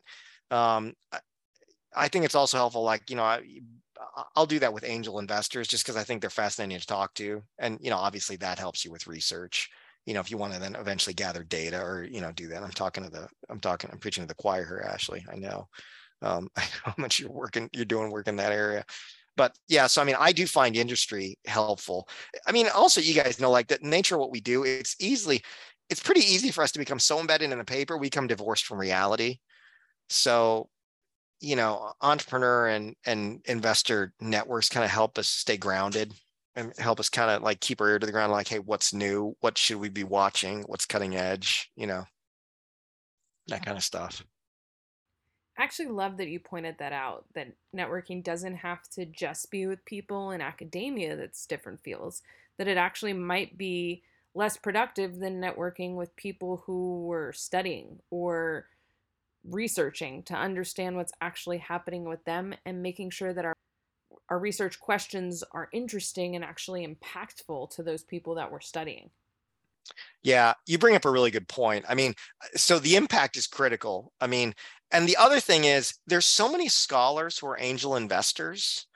Um, 0.51 0.93
I 1.95 2.09
think 2.09 2.25
it's 2.25 2.35
also 2.35 2.57
helpful, 2.57 2.83
like, 2.83 3.09
you 3.09 3.15
know, 3.15 3.39
I'll 4.35 4.45
do 4.45 4.59
that 4.59 4.73
with 4.73 4.83
angel 4.83 5.19
investors 5.19 5.67
just 5.67 5.85
because 5.85 5.97
I 5.97 6.03
think 6.03 6.21
they're 6.21 6.29
fascinating 6.29 6.79
to 6.79 6.85
talk 6.85 7.13
to. 7.15 7.43
And, 7.59 7.77
you 7.81 7.89
know, 7.89 7.97
obviously 7.97 8.35
that 8.37 8.59
helps 8.59 8.83
you 8.83 8.91
with 8.91 9.07
research. 9.07 9.69
You 10.05 10.13
know, 10.13 10.19
if 10.19 10.31
you 10.31 10.37
want 10.37 10.53
to 10.53 10.59
then 10.59 10.75
eventually 10.75 11.13
gather 11.13 11.43
data 11.43 11.79
or, 11.79 12.03
you 12.03 12.21
know, 12.21 12.31
do 12.31 12.47
that. 12.47 12.63
I'm 12.63 12.71
talking 12.71 13.03
to 13.03 13.09
the, 13.09 13.27
I'm 13.49 13.59
talking, 13.59 13.89
I'm 13.91 13.99
preaching 13.99 14.23
to 14.23 14.27
the 14.27 14.35
choir 14.35 14.65
here, 14.65 14.85
Ashley. 14.87 15.23
I 15.31 15.35
know. 15.35 15.67
Um, 16.21 16.49
I 16.57 16.61
know 16.61 16.67
how 16.83 16.95
much 16.97 17.19
you're 17.19 17.31
working, 17.31 17.69
you're 17.73 17.85
doing 17.85 18.11
work 18.11 18.27
in 18.27 18.35
that 18.37 18.51
area. 18.51 18.83
But 19.37 19.55
yeah, 19.67 19.87
so 19.87 20.01
I 20.01 20.05
mean, 20.05 20.17
I 20.19 20.31
do 20.31 20.45
find 20.45 20.75
industry 20.75 21.37
helpful. 21.45 22.07
I 22.45 22.51
mean, 22.51 22.67
also 22.73 22.99
you 23.01 23.13
guys 23.13 23.39
know 23.39 23.51
like 23.51 23.67
the 23.67 23.79
nature 23.81 24.15
of 24.15 24.21
what 24.21 24.31
we 24.31 24.41
do, 24.41 24.63
it's 24.63 24.95
easily, 24.99 25.41
it's 25.89 26.01
pretty 26.01 26.21
easy 26.21 26.51
for 26.51 26.63
us 26.63 26.71
to 26.73 26.79
become 26.79 26.99
so 26.99 27.19
embedded 27.19 27.51
in 27.51 27.57
the 27.57 27.63
paper, 27.63 27.97
we 27.97 28.07
become 28.07 28.27
divorced 28.27 28.65
from 28.65 28.79
reality. 28.79 29.39
So 30.09 30.69
you 31.41 31.55
know, 31.55 31.91
entrepreneur 32.01 32.67
and 32.67 32.95
and 33.05 33.41
investor 33.45 34.13
networks 34.21 34.69
kind 34.69 34.85
of 34.85 34.91
help 34.91 35.17
us 35.17 35.27
stay 35.27 35.57
grounded 35.57 36.13
and 36.55 36.73
help 36.77 36.99
us 36.99 37.09
kind 37.09 37.31
of 37.31 37.41
like 37.41 37.59
keep 37.61 37.81
our 37.81 37.89
ear 37.89 37.99
to 37.99 38.05
the 38.05 38.11
ground, 38.11 38.31
like, 38.31 38.47
hey, 38.47 38.59
what's 38.59 38.93
new? 38.93 39.35
What 39.39 39.57
should 39.57 39.77
we 39.77 39.89
be 39.89 40.03
watching? 40.03 40.63
What's 40.63 40.85
cutting 40.85 41.15
edge? 41.15 41.71
You 41.75 41.87
know, 41.87 42.03
that 43.47 43.65
kind 43.65 43.77
of 43.77 43.83
stuff. 43.83 44.23
I 45.57 45.63
actually 45.63 45.89
love 45.89 46.17
that 46.17 46.29
you 46.29 46.39
pointed 46.39 46.77
that 46.79 46.93
out 46.93 47.25
that 47.35 47.53
networking 47.75 48.23
doesn't 48.23 48.55
have 48.57 48.83
to 48.91 49.05
just 49.05 49.51
be 49.51 49.67
with 49.67 49.83
people 49.85 50.31
in 50.31 50.41
academia 50.41 51.15
that's 51.15 51.45
different 51.45 51.81
fields, 51.81 52.21
that 52.57 52.67
it 52.67 52.77
actually 52.77 53.13
might 53.13 53.57
be 53.57 54.03
less 54.33 54.57
productive 54.57 55.19
than 55.19 55.41
networking 55.41 55.95
with 55.95 56.15
people 56.15 56.63
who 56.65 57.03
were 57.03 57.33
studying 57.33 57.99
or 58.09 58.67
researching 59.43 60.23
to 60.23 60.33
understand 60.33 60.95
what's 60.95 61.13
actually 61.21 61.57
happening 61.57 62.05
with 62.05 62.23
them 62.25 62.53
and 62.65 62.81
making 62.81 63.09
sure 63.09 63.33
that 63.33 63.45
our 63.45 63.53
our 64.29 64.39
research 64.39 64.79
questions 64.79 65.43
are 65.51 65.67
interesting 65.73 66.35
and 66.35 66.45
actually 66.45 66.87
impactful 66.87 67.69
to 67.75 67.83
those 67.83 68.03
people 68.03 68.35
that 68.35 68.49
we're 68.49 68.61
studying. 68.61 69.09
Yeah, 70.23 70.53
you 70.65 70.77
bring 70.77 70.95
up 70.95 71.05
a 71.05 71.11
really 71.11 71.31
good 71.31 71.47
point. 71.47 71.85
I 71.89 71.95
mean, 71.95 72.13
so 72.55 72.79
the 72.79 72.95
impact 72.95 73.35
is 73.35 73.47
critical. 73.47 74.13
I 74.21 74.27
mean, 74.27 74.53
and 74.91 75.07
the 75.07 75.17
other 75.17 75.39
thing 75.39 75.65
is 75.65 75.95
there's 76.07 76.25
so 76.25 76.49
many 76.49 76.69
scholars 76.69 77.37
who 77.37 77.47
are 77.47 77.59
angel 77.59 77.95
investors 77.95 78.87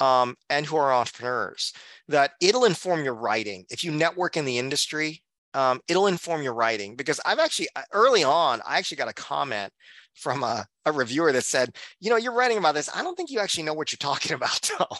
um, 0.00 0.36
and 0.48 0.66
who 0.66 0.76
are 0.76 0.92
entrepreneurs 0.92 1.72
that 2.08 2.32
it'll 2.40 2.64
inform 2.64 3.04
your 3.04 3.14
writing. 3.14 3.66
If 3.70 3.84
you 3.84 3.92
network 3.92 4.36
in 4.36 4.44
the 4.44 4.58
industry, 4.58 5.22
um, 5.54 5.80
it'll 5.88 6.06
inform 6.06 6.42
your 6.42 6.54
writing 6.54 6.96
because 6.96 7.20
I've 7.24 7.38
actually 7.38 7.68
uh, 7.76 7.82
early 7.92 8.24
on, 8.24 8.60
I 8.66 8.78
actually 8.78 8.96
got 8.98 9.08
a 9.08 9.14
comment 9.14 9.72
from 10.14 10.42
a, 10.42 10.66
a 10.84 10.92
reviewer 10.92 11.32
that 11.32 11.44
said, 11.44 11.74
you 12.00 12.10
know, 12.10 12.16
you're 12.16 12.34
writing 12.34 12.58
about 12.58 12.74
this. 12.74 12.90
I 12.94 13.02
don't 13.02 13.16
think 13.16 13.30
you 13.30 13.40
actually 13.40 13.64
know 13.64 13.74
what 13.74 13.92
you're 13.92 13.96
talking 13.98 14.32
about, 14.32 14.70
though. 14.78 14.96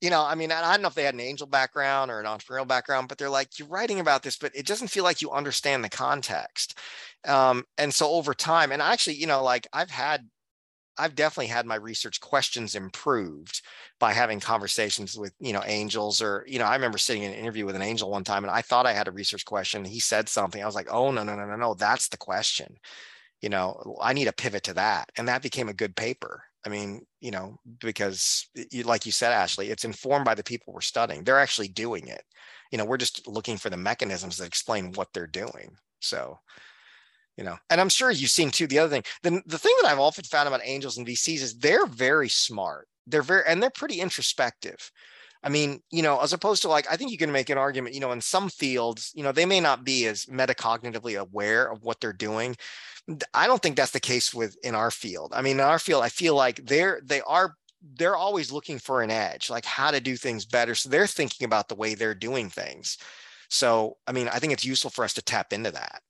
you 0.00 0.10
know, 0.10 0.22
I 0.22 0.34
mean, 0.34 0.52
I 0.52 0.72
don't 0.72 0.82
know 0.82 0.88
if 0.88 0.94
they 0.94 1.04
had 1.04 1.14
an 1.14 1.20
angel 1.20 1.46
background 1.46 2.10
or 2.10 2.20
an 2.20 2.26
entrepreneurial 2.26 2.66
background, 2.66 3.08
but 3.08 3.18
they're 3.18 3.30
like, 3.30 3.58
you're 3.58 3.68
writing 3.68 4.00
about 4.00 4.22
this, 4.22 4.36
but 4.36 4.54
it 4.54 4.66
doesn't 4.66 4.88
feel 4.88 5.04
like 5.04 5.22
you 5.22 5.30
understand 5.30 5.84
the 5.84 5.90
context. 5.90 6.78
Um, 7.26 7.64
and 7.78 7.92
so 7.92 8.10
over 8.10 8.34
time, 8.34 8.72
and 8.72 8.82
actually, 8.82 9.16
you 9.16 9.26
know, 9.26 9.42
like 9.42 9.66
I've 9.72 9.90
had 9.90 10.26
I've 10.96 11.14
definitely 11.14 11.48
had 11.48 11.66
my 11.66 11.74
research 11.74 12.20
questions 12.20 12.74
improved 12.74 13.62
by 13.98 14.12
having 14.12 14.40
conversations 14.40 15.16
with, 15.16 15.32
you 15.40 15.52
know, 15.52 15.62
angels 15.66 16.22
or, 16.22 16.44
you 16.46 16.58
know, 16.58 16.66
I 16.66 16.74
remember 16.74 16.98
sitting 16.98 17.22
in 17.24 17.32
an 17.32 17.38
interview 17.38 17.66
with 17.66 17.76
an 17.76 17.82
angel 17.82 18.10
one 18.10 18.24
time 18.24 18.44
and 18.44 18.50
I 18.50 18.62
thought 18.62 18.86
I 18.86 18.92
had 18.92 19.08
a 19.08 19.12
research 19.12 19.44
question. 19.44 19.84
He 19.84 20.00
said 20.00 20.28
something. 20.28 20.62
I 20.62 20.66
was 20.66 20.74
like, 20.74 20.88
oh, 20.90 21.10
no, 21.10 21.24
no, 21.24 21.34
no, 21.34 21.46
no, 21.46 21.56
no, 21.56 21.74
that's 21.74 22.08
the 22.08 22.16
question. 22.16 22.76
You 23.40 23.48
know, 23.48 23.96
I 24.00 24.12
need 24.12 24.28
a 24.28 24.32
pivot 24.32 24.62
to 24.64 24.74
that. 24.74 25.10
And 25.16 25.28
that 25.28 25.42
became 25.42 25.68
a 25.68 25.74
good 25.74 25.96
paper. 25.96 26.42
I 26.66 26.70
mean, 26.70 27.04
you 27.20 27.30
know, 27.30 27.58
because 27.80 28.48
you, 28.70 28.84
like 28.84 29.04
you 29.04 29.12
said, 29.12 29.32
Ashley, 29.32 29.68
it's 29.68 29.84
informed 29.84 30.24
by 30.24 30.34
the 30.34 30.42
people 30.42 30.72
we're 30.72 30.80
studying. 30.80 31.22
They're 31.22 31.38
actually 31.38 31.68
doing 31.68 32.08
it. 32.08 32.22
You 32.70 32.78
know, 32.78 32.84
we're 32.84 32.96
just 32.96 33.26
looking 33.28 33.58
for 33.58 33.68
the 33.68 33.76
mechanisms 33.76 34.38
that 34.38 34.46
explain 34.46 34.92
what 34.92 35.08
they're 35.12 35.26
doing. 35.26 35.76
So, 36.00 36.38
you 37.36 37.44
know 37.44 37.56
and 37.70 37.80
i'm 37.80 37.88
sure 37.88 38.10
you've 38.10 38.30
seen 38.30 38.50
too 38.50 38.66
the 38.66 38.78
other 38.78 38.90
thing 38.90 39.02
the, 39.22 39.42
the 39.46 39.58
thing 39.58 39.74
that 39.82 39.88
i've 39.90 39.98
often 39.98 40.24
found 40.24 40.46
about 40.46 40.60
angels 40.64 40.98
and 40.98 41.06
vcs 41.06 41.42
is 41.42 41.58
they're 41.58 41.86
very 41.86 42.28
smart. 42.28 42.88
They're 43.06 43.22
very 43.22 43.42
and 43.46 43.62
they're 43.62 43.70
pretty 43.70 44.00
introspective. 44.00 44.90
I 45.42 45.48
mean 45.48 45.80
you 45.90 46.02
know 46.02 46.20
as 46.20 46.32
opposed 46.32 46.62
to 46.62 46.68
like 46.68 46.86
i 46.90 46.96
think 46.96 47.10
you 47.10 47.18
can 47.18 47.32
make 47.32 47.50
an 47.50 47.58
argument 47.58 47.94
you 47.94 48.00
know 48.00 48.12
in 48.12 48.20
some 48.20 48.48
fields 48.48 49.12
you 49.14 49.22
know 49.22 49.32
they 49.32 49.46
may 49.46 49.60
not 49.60 49.84
be 49.84 50.06
as 50.06 50.26
metacognitively 50.26 51.18
aware 51.18 51.70
of 51.70 51.82
what 51.82 52.00
they're 52.00 52.12
doing. 52.12 52.56
I 53.34 53.46
don't 53.46 53.60
think 53.60 53.76
that's 53.76 53.90
the 53.92 54.00
case 54.00 54.32
with 54.32 54.56
in 54.64 54.74
our 54.74 54.90
field. 54.90 55.32
I 55.34 55.42
mean 55.42 55.58
in 55.58 55.64
our 55.64 55.78
field 55.78 56.02
i 56.02 56.08
feel 56.08 56.34
like 56.34 56.64
they're 56.64 57.00
they 57.04 57.20
are 57.22 57.54
they're 57.98 58.16
always 58.16 58.50
looking 58.50 58.78
for 58.78 59.02
an 59.02 59.10
edge 59.10 59.50
like 59.50 59.66
how 59.66 59.90
to 59.90 60.00
do 60.00 60.16
things 60.16 60.46
better 60.46 60.74
so 60.74 60.88
they're 60.88 61.06
thinking 61.06 61.44
about 61.44 61.68
the 61.68 61.74
way 61.74 61.94
they're 61.94 62.14
doing 62.14 62.48
things. 62.48 62.98
So 63.50 63.98
i 64.06 64.12
mean 64.12 64.28
i 64.28 64.38
think 64.38 64.52
it's 64.52 64.64
useful 64.64 64.90
for 64.90 65.04
us 65.04 65.14
to 65.14 65.22
tap 65.22 65.52
into 65.52 65.70
that 65.72 66.00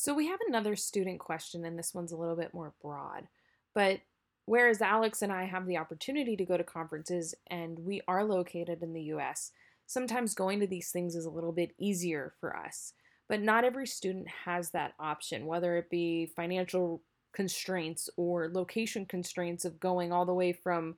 so 0.00 0.14
we 0.14 0.28
have 0.28 0.40
another 0.48 0.76
student 0.76 1.20
question, 1.20 1.66
and 1.66 1.78
this 1.78 1.92
one's 1.92 2.12
a 2.12 2.16
little 2.16 2.34
bit 2.34 2.54
more 2.54 2.72
broad. 2.80 3.28
But 3.74 4.00
whereas 4.46 4.80
Alex 4.80 5.20
and 5.20 5.30
I 5.30 5.44
have 5.44 5.66
the 5.66 5.76
opportunity 5.76 6.36
to 6.36 6.44
go 6.46 6.56
to 6.56 6.64
conferences 6.64 7.34
and 7.48 7.78
we 7.78 8.00
are 8.08 8.24
located 8.24 8.82
in 8.82 8.94
the 8.94 9.02
US, 9.12 9.52
sometimes 9.84 10.32
going 10.34 10.58
to 10.60 10.66
these 10.66 10.90
things 10.90 11.14
is 11.14 11.26
a 11.26 11.30
little 11.30 11.52
bit 11.52 11.72
easier 11.76 12.32
for 12.40 12.56
us. 12.56 12.94
But 13.28 13.42
not 13.42 13.62
every 13.62 13.86
student 13.86 14.26
has 14.46 14.70
that 14.70 14.94
option, 14.98 15.44
whether 15.44 15.76
it 15.76 15.90
be 15.90 16.32
financial 16.34 17.02
constraints 17.34 18.08
or 18.16 18.48
location 18.50 19.04
constraints 19.04 19.66
of 19.66 19.80
going 19.80 20.12
all 20.12 20.24
the 20.24 20.32
way 20.32 20.54
from 20.54 20.96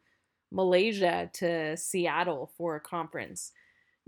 Malaysia 0.52 1.28
to 1.32 1.76
Seattle 1.76 2.52
for 2.56 2.76
a 2.76 2.80
conference. 2.80 3.50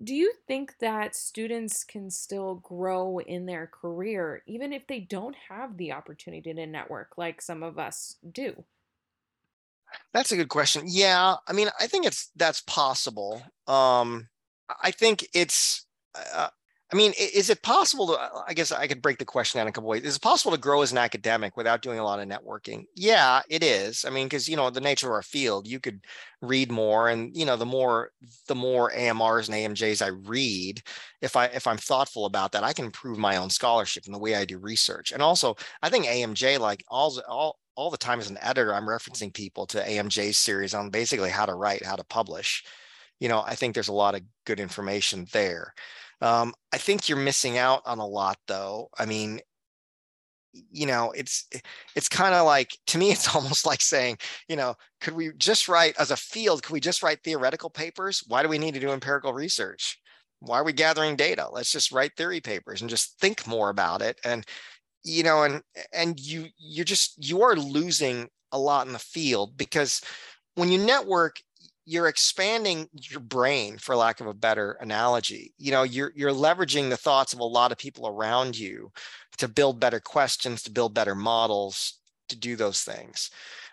Do 0.02 0.14
you 0.14 0.32
think 0.48 0.78
that 0.80 1.14
students 1.14 1.84
can 1.84 2.10
still 2.10 2.56
grow 2.56 3.20
in 3.20 3.46
their 3.46 3.68
career 3.68 4.42
even 4.46 4.72
if 4.72 4.86
they 4.86 5.00
don't 5.00 5.36
have 5.48 5.76
the 5.76 5.92
opportunity 5.92 6.52
to 6.52 6.66
network 6.66 7.16
like 7.16 7.40
some 7.40 7.62
of 7.62 7.78
us 7.78 8.16
do? 8.32 8.64
That's 10.12 10.32
a 10.32 10.36
good 10.36 10.48
question. 10.48 10.84
Yeah, 10.86 11.36
I 11.46 11.52
mean, 11.52 11.68
I 11.78 11.86
think 11.86 12.06
it's 12.06 12.30
that's 12.34 12.60
possible. 12.62 13.42
Um, 13.68 14.28
I 14.82 14.90
think 14.90 15.28
it's 15.32 15.86
uh, 16.14 16.48
I 16.94 16.96
mean, 16.96 17.12
is 17.18 17.50
it 17.50 17.60
possible 17.62 18.06
to, 18.06 18.30
I 18.46 18.54
guess 18.54 18.70
I 18.70 18.86
could 18.86 19.02
break 19.02 19.18
the 19.18 19.24
question 19.24 19.58
down 19.58 19.66
a 19.66 19.72
couple 19.72 19.90
ways. 19.90 20.04
Is 20.04 20.14
it 20.14 20.22
possible 20.22 20.52
to 20.52 20.60
grow 20.60 20.80
as 20.80 20.92
an 20.92 20.98
academic 20.98 21.56
without 21.56 21.82
doing 21.82 21.98
a 21.98 22.04
lot 22.04 22.20
of 22.20 22.28
networking? 22.28 22.84
Yeah, 22.94 23.42
it 23.50 23.64
is. 23.64 24.04
I 24.04 24.10
mean, 24.10 24.26
because, 24.26 24.48
you 24.48 24.54
know, 24.54 24.70
the 24.70 24.80
nature 24.80 25.08
of 25.08 25.14
our 25.14 25.22
field, 25.22 25.66
you 25.66 25.80
could 25.80 26.04
read 26.40 26.70
more 26.70 27.08
and, 27.08 27.36
you 27.36 27.46
know, 27.46 27.56
the 27.56 27.66
more, 27.66 28.12
the 28.46 28.54
more 28.54 28.92
AMRs 28.92 29.48
and 29.48 29.76
AMJs 29.76 30.02
I 30.02 30.10
read, 30.10 30.82
if 31.20 31.34
I, 31.34 31.46
if 31.46 31.66
I'm 31.66 31.78
thoughtful 31.78 32.26
about 32.26 32.52
that, 32.52 32.62
I 32.62 32.72
can 32.72 32.84
improve 32.84 33.18
my 33.18 33.38
own 33.38 33.50
scholarship 33.50 34.04
and 34.06 34.14
the 34.14 34.20
way 34.20 34.36
I 34.36 34.44
do 34.44 34.58
research. 34.58 35.10
And 35.10 35.20
also 35.20 35.56
I 35.82 35.90
think 35.90 36.06
AMJ, 36.06 36.60
like 36.60 36.84
all, 36.86 37.20
all, 37.26 37.58
all 37.74 37.90
the 37.90 37.96
time 37.96 38.20
as 38.20 38.30
an 38.30 38.38
editor, 38.40 38.72
I'm 38.72 38.86
referencing 38.86 39.34
people 39.34 39.66
to 39.66 39.82
AMJ's 39.82 40.38
series 40.38 40.74
on 40.74 40.90
basically 40.90 41.30
how 41.30 41.46
to 41.46 41.54
write, 41.56 41.84
how 41.84 41.96
to 41.96 42.04
publish. 42.04 42.62
You 43.18 43.28
know, 43.28 43.42
I 43.44 43.56
think 43.56 43.74
there's 43.74 43.88
a 43.88 43.92
lot 43.92 44.14
of 44.14 44.22
good 44.46 44.60
information 44.60 45.26
there. 45.32 45.74
Um, 46.20 46.54
I 46.72 46.78
think 46.78 47.08
you're 47.08 47.18
missing 47.18 47.58
out 47.58 47.82
on 47.86 47.98
a 47.98 48.06
lot, 48.06 48.38
though. 48.46 48.88
I 48.98 49.06
mean, 49.06 49.40
you 50.70 50.86
know, 50.86 51.12
it's 51.12 51.48
it's 51.94 52.08
kind 52.08 52.34
of 52.34 52.46
like 52.46 52.76
to 52.88 52.98
me, 52.98 53.10
it's 53.10 53.34
almost 53.34 53.66
like 53.66 53.80
saying, 53.80 54.18
you 54.48 54.56
know, 54.56 54.74
could 55.00 55.14
we 55.14 55.32
just 55.36 55.68
write 55.68 55.94
as 55.98 56.10
a 56.10 56.16
field? 56.16 56.62
Could 56.62 56.72
we 56.72 56.80
just 56.80 57.02
write 57.02 57.22
theoretical 57.22 57.70
papers? 57.70 58.22
Why 58.26 58.42
do 58.42 58.48
we 58.48 58.58
need 58.58 58.74
to 58.74 58.80
do 58.80 58.90
empirical 58.90 59.32
research? 59.32 59.98
Why 60.40 60.58
are 60.58 60.64
we 60.64 60.72
gathering 60.72 61.16
data? 61.16 61.48
Let's 61.50 61.72
just 61.72 61.92
write 61.92 62.16
theory 62.16 62.40
papers 62.40 62.80
and 62.80 62.90
just 62.90 63.18
think 63.18 63.46
more 63.46 63.70
about 63.70 64.02
it. 64.02 64.18
And 64.24 64.44
you 65.02 65.22
know, 65.22 65.42
and 65.42 65.62
and 65.92 66.18
you 66.18 66.46
you're 66.58 66.84
just 66.84 67.22
you 67.24 67.42
are 67.42 67.56
losing 67.56 68.28
a 68.52 68.58
lot 68.58 68.86
in 68.86 68.92
the 68.92 68.98
field 68.98 69.56
because 69.56 70.00
when 70.54 70.70
you 70.70 70.78
network, 70.78 71.36
you're 71.86 72.08
expanding 72.08 72.88
your 72.94 73.20
brain 73.20 73.76
for 73.78 73.94
lack 73.94 74.20
of 74.20 74.26
a 74.26 74.34
better 74.34 74.72
analogy. 74.80 75.52
You 75.58 75.72
know 75.72 75.82
you're 75.82 76.12
you're 76.14 76.32
leveraging 76.32 76.90
the 76.90 76.96
thoughts 76.96 77.32
of 77.32 77.40
a 77.40 77.44
lot 77.44 77.72
of 77.72 77.78
people 77.78 78.06
around 78.06 78.58
you 78.58 78.92
to 79.38 79.48
build 79.48 79.80
better 79.80 80.00
questions 80.00 80.62
to 80.62 80.70
build 80.70 80.94
better 80.94 81.14
models 81.14 81.98
to 82.28 82.38
do 82.38 82.56
those 82.56 82.80
things. 82.80 83.30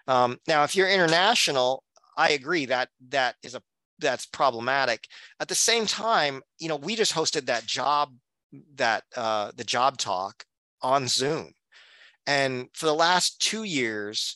Um, 0.07 0.37
now 0.47 0.63
if 0.63 0.75
you're 0.75 0.89
international 0.89 1.83
i 2.17 2.31
agree 2.31 2.65
that 2.65 2.89
that 3.09 3.35
is 3.43 3.55
a 3.55 3.61
that's 3.99 4.25
problematic. 4.25 5.07
At 5.39 5.47
the 5.47 5.55
same 5.55 5.85
time 5.85 6.41
you 6.59 6.67
know 6.67 6.75
we 6.75 6.95
just 6.95 7.13
hosted 7.13 7.45
that 7.45 7.65
job 7.65 8.13
that 8.75 9.03
uh, 9.15 9.51
the 9.55 9.63
job 9.63 9.97
talk 9.97 10.43
on 10.81 11.07
zoom. 11.07 11.53
And 12.27 12.67
for 12.73 12.85
the 12.85 12.93
last 12.93 13.41
two 13.41 13.63
years 13.63 14.35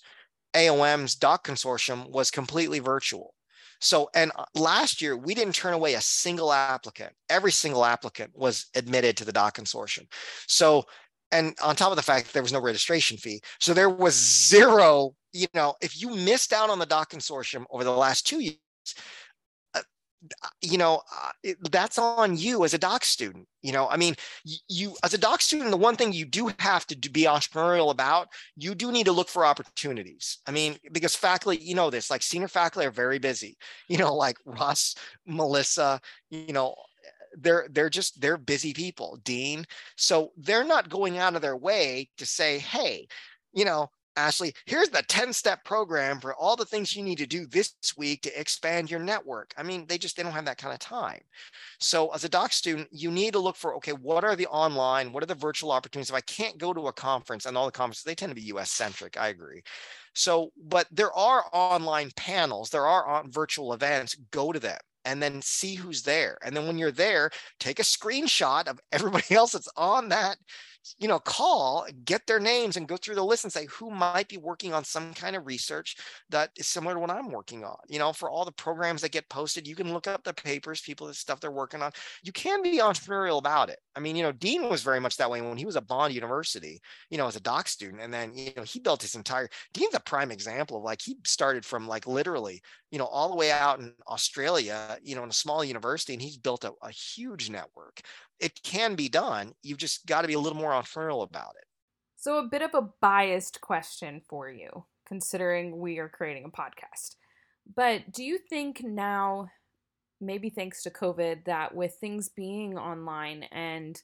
aom's 0.55 1.15
doc 1.15 1.45
consortium 1.45 2.09
was 2.09 2.31
completely 2.31 2.79
virtual 2.79 3.34
so, 3.79 4.09
and 4.13 4.31
uh, 4.35 4.45
last 4.55 5.01
year 5.01 5.17
we 5.17 5.33
didn't 5.33 5.55
turn 5.55 5.73
away 5.73 5.95
a 5.95 6.01
single 6.01 6.51
applicant. 6.51 7.13
Every 7.29 7.51
single 7.51 7.85
applicant 7.85 8.31
was 8.33 8.67
admitted 8.75 9.17
to 9.17 9.25
the 9.25 9.31
DOC 9.31 9.57
consortium. 9.57 10.07
So, 10.47 10.85
and 11.31 11.55
on 11.61 11.75
top 11.75 11.91
of 11.91 11.95
the 11.95 12.03
fact 12.03 12.33
there 12.33 12.41
was 12.41 12.53
no 12.53 12.61
registration 12.61 13.17
fee, 13.17 13.41
so 13.59 13.73
there 13.73 13.89
was 13.89 14.15
zero. 14.15 15.15
You 15.33 15.47
know, 15.53 15.75
if 15.81 15.99
you 16.01 16.15
missed 16.15 16.53
out 16.53 16.69
on 16.69 16.79
the 16.79 16.85
DOC 16.85 17.11
consortium 17.11 17.65
over 17.69 17.83
the 17.83 17.91
last 17.91 18.25
two 18.25 18.39
years, 18.39 18.57
you 20.61 20.77
know 20.77 21.01
uh, 21.15 21.51
that's 21.71 21.97
on 21.97 22.37
you 22.37 22.63
as 22.63 22.73
a 22.73 22.77
doc 22.77 23.03
student 23.03 23.47
you 23.65 23.71
know? 23.71 23.89
I 23.89 23.97
mean 23.97 24.15
you, 24.69 24.95
as 25.03 25.15
a 25.15 25.17
doc 25.17 25.41
student 25.41 25.71
the 25.71 25.77
one 25.77 25.95
thing 25.95 26.13
you 26.13 26.25
do 26.25 26.51
have 26.59 26.85
to 26.87 27.09
be 27.09 27.23
entrepreneurial 27.23 27.89
about 27.89 28.27
you 28.55 28.75
do 28.75 28.91
need 28.91 29.07
to 29.07 29.11
look 29.11 29.27
for 29.27 29.43
opportunities. 29.43 30.37
I 30.45 30.51
mean 30.51 30.77
because 30.91 31.15
faculty 31.15 31.57
you 31.57 31.73
know 31.73 31.89
this 31.89 32.11
like 32.11 32.21
senior 32.21 32.47
faculty 32.47 32.87
are 32.87 32.91
very 32.91 33.17
busy 33.17 33.57
you 33.89 33.97
know 33.97 34.13
like 34.13 34.37
russ 34.45 34.95
melissa 35.25 35.99
you 36.29 36.53
know 36.53 36.75
they're 37.37 37.67
they're 37.71 37.89
just 37.89 38.21
they're 38.21 38.37
busy 38.37 38.73
people 38.73 39.19
dean. 39.23 39.65
So 39.97 40.31
they're 40.37 40.63
not 40.63 40.89
going 40.89 41.17
out 41.17 41.35
of 41.35 41.41
their 41.41 41.57
way 41.57 42.09
to 42.17 42.25
say 42.25 42.59
hey 42.59 43.07
you 43.51 43.65
know 43.65 43.89
Ashley, 44.17 44.53
here's 44.65 44.89
the 44.89 45.03
10 45.03 45.33
step 45.33 45.63
program 45.65 46.19
for 46.19 46.35
all 46.35 46.55
the 46.55 46.65
things 46.65 46.95
you 46.95 47.03
need 47.03 47.17
to 47.17 47.27
do 47.27 47.45
this 47.45 47.73
week 47.97 48.21
to 48.21 48.39
expand 48.39 48.89
your 48.89 48.99
network. 48.99 49.53
I 49.57 49.63
mean, 49.63 49.85
they 49.87 49.97
just 49.97 50.15
they 50.15 50.23
don't 50.23 50.31
have 50.31 50.45
that 50.45 50.57
kind 50.57 50.73
of 50.73 50.79
time. 50.79 51.21
So 51.79 52.09
as 52.09 52.23
a 52.23 52.29
doc 52.29 52.53
student, 52.53 52.87
you 52.91 53.11
need 53.11 53.33
to 53.33 53.39
look 53.39 53.55
for 53.55 53.75
okay, 53.75 53.93
what 53.93 54.23
are 54.23 54.35
the 54.35 54.47
online, 54.47 55.11
what 55.11 55.23
are 55.23 55.27
the 55.27 55.35
virtual 55.35 55.71
opportunities? 55.71 56.09
If 56.09 56.15
I 56.15 56.21
can't 56.21 56.57
go 56.57 56.73
to 56.73 56.87
a 56.87 56.93
conference 56.93 57.45
and 57.45 57.57
all 57.57 57.65
the 57.65 57.71
conferences, 57.71 58.03
they 58.03 58.15
tend 58.15 58.31
to 58.31 58.35
be 58.35 58.53
US 58.53 58.71
centric. 58.71 59.19
I 59.19 59.29
agree. 59.29 59.63
So, 60.13 60.51
but 60.57 60.87
there 60.91 61.13
are 61.13 61.45
online 61.51 62.11
panels, 62.15 62.69
there 62.69 62.87
are 62.87 63.05
on 63.05 63.31
virtual 63.31 63.73
events, 63.73 64.15
go 64.31 64.51
to 64.51 64.59
them 64.59 64.79
and 65.05 65.21
then 65.21 65.41
see 65.41 65.75
who's 65.75 66.01
there. 66.01 66.37
And 66.43 66.55
then 66.55 66.67
when 66.67 66.77
you're 66.77 66.91
there, 66.91 67.29
take 67.59 67.79
a 67.79 67.83
screenshot 67.83 68.67
of 68.67 68.79
everybody 68.91 69.35
else 69.35 69.51
that's 69.51 69.69
on 69.77 70.09
that 70.09 70.37
you 70.99 71.07
know, 71.07 71.19
call, 71.19 71.87
get 72.03 72.27
their 72.27 72.39
names 72.39 72.77
and 72.77 72.87
go 72.87 72.97
through 72.97 73.15
the 73.15 73.23
list 73.23 73.43
and 73.43 73.53
say 73.53 73.65
who 73.65 73.89
might 73.89 74.27
be 74.27 74.37
working 74.37 74.73
on 74.73 74.83
some 74.83 75.13
kind 75.13 75.35
of 75.35 75.45
research 75.45 75.97
that 76.29 76.51
is 76.57 76.67
similar 76.67 76.93
to 76.93 76.99
what 76.99 77.09
I'm 77.09 77.31
working 77.31 77.63
on. 77.63 77.77
You 77.87 77.99
know, 77.99 78.13
for 78.13 78.29
all 78.29 78.45
the 78.45 78.51
programs 78.51 79.01
that 79.01 79.11
get 79.11 79.29
posted, 79.29 79.67
you 79.67 79.75
can 79.75 79.93
look 79.93 80.07
up 80.07 80.23
the 80.23 80.33
papers, 80.33 80.81
people, 80.81 81.07
the 81.07 81.13
stuff 81.13 81.39
they're 81.39 81.51
working 81.51 81.81
on. 81.81 81.91
You 82.23 82.31
can 82.31 82.61
be 82.61 82.79
entrepreneurial 82.79 83.39
about 83.39 83.69
it. 83.69 83.79
I 83.95 83.99
mean, 83.99 84.15
you 84.15 84.23
know, 84.23 84.31
Dean 84.31 84.69
was 84.69 84.83
very 84.83 84.99
much 84.99 85.17
that 85.17 85.29
way 85.29 85.41
when 85.41 85.57
he 85.57 85.65
was 85.65 85.77
at 85.77 85.87
Bond 85.87 86.13
University, 86.13 86.81
you 87.09 87.17
know, 87.17 87.27
as 87.27 87.35
a 87.35 87.41
doc 87.41 87.67
student. 87.67 88.01
And 88.01 88.13
then, 88.13 88.35
you 88.35 88.51
know, 88.57 88.63
he 88.63 88.79
built 88.79 89.01
his 89.01 89.15
entire, 89.15 89.49
Dean's 89.73 89.93
a 89.95 89.99
prime 89.99 90.31
example 90.31 90.77
of 90.77 90.83
like, 90.83 91.01
he 91.01 91.17
started 91.25 91.65
from 91.65 91.87
like 91.87 92.05
literally, 92.05 92.61
you 92.91 92.99
know, 92.99 93.05
all 93.05 93.29
the 93.29 93.35
way 93.35 93.51
out 93.51 93.79
in 93.79 93.93
Australia, 94.07 94.97
you 95.01 95.15
know, 95.15 95.23
in 95.23 95.29
a 95.29 95.33
small 95.33 95.63
university, 95.63 96.13
and 96.13 96.21
he's 96.21 96.37
built 96.37 96.63
a, 96.63 96.73
a 96.81 96.91
huge 96.91 97.49
network 97.49 98.01
it 98.39 98.61
can 98.63 98.95
be 98.95 99.09
done. 99.09 99.53
You've 99.63 99.77
just 99.77 100.05
got 100.05 100.21
to 100.21 100.27
be 100.27 100.33
a 100.33 100.39
little 100.39 100.57
more 100.57 100.71
entrepreneurial 100.71 101.23
about 101.23 101.55
it. 101.57 101.65
So, 102.15 102.39
a 102.39 102.47
bit 102.47 102.61
of 102.61 102.73
a 102.73 102.89
biased 103.01 103.61
question 103.61 104.21
for 104.27 104.49
you, 104.49 104.85
considering 105.07 105.79
we 105.79 105.99
are 105.99 106.09
creating 106.09 106.45
a 106.45 106.49
podcast. 106.49 107.15
But 107.75 108.11
do 108.11 108.23
you 108.23 108.37
think 108.37 108.81
now, 108.83 109.49
maybe 110.21 110.49
thanks 110.49 110.83
to 110.83 110.89
COVID, 110.89 111.45
that 111.45 111.75
with 111.75 111.95
things 111.95 112.29
being 112.29 112.77
online 112.77 113.43
and 113.51 114.01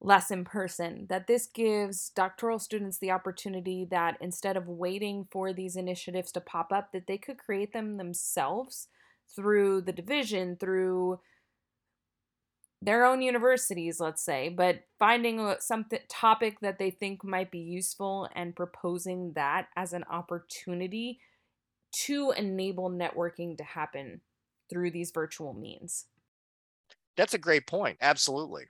less 0.00 0.30
in 0.30 0.44
person, 0.44 1.06
that 1.08 1.26
this 1.26 1.46
gives 1.46 2.10
doctoral 2.10 2.58
students 2.58 2.98
the 2.98 3.10
opportunity 3.10 3.86
that 3.90 4.16
instead 4.20 4.56
of 4.56 4.68
waiting 4.68 5.26
for 5.30 5.52
these 5.52 5.76
initiatives 5.76 6.30
to 6.32 6.40
pop 6.40 6.70
up, 6.70 6.92
that 6.92 7.06
they 7.06 7.18
could 7.18 7.38
create 7.38 7.72
them 7.72 7.96
themselves 7.96 8.88
through 9.34 9.80
the 9.80 9.92
division, 9.92 10.56
through 10.56 11.18
their 12.82 13.04
own 13.04 13.22
universities, 13.22 13.98
let's 14.00 14.24
say, 14.24 14.48
but 14.48 14.80
finding 14.98 15.54
some 15.60 15.86
topic 16.08 16.60
that 16.60 16.78
they 16.78 16.90
think 16.90 17.24
might 17.24 17.50
be 17.50 17.58
useful 17.58 18.28
and 18.34 18.54
proposing 18.54 19.32
that 19.34 19.68
as 19.76 19.92
an 19.92 20.04
opportunity 20.10 21.18
to 22.04 22.32
enable 22.32 22.90
networking 22.90 23.56
to 23.56 23.64
happen 23.64 24.20
through 24.68 24.90
these 24.90 25.10
virtual 25.14 25.54
means. 25.54 26.06
That's 27.16 27.34
a 27.34 27.38
great 27.38 27.66
point. 27.66 27.96
Absolutely. 28.02 28.64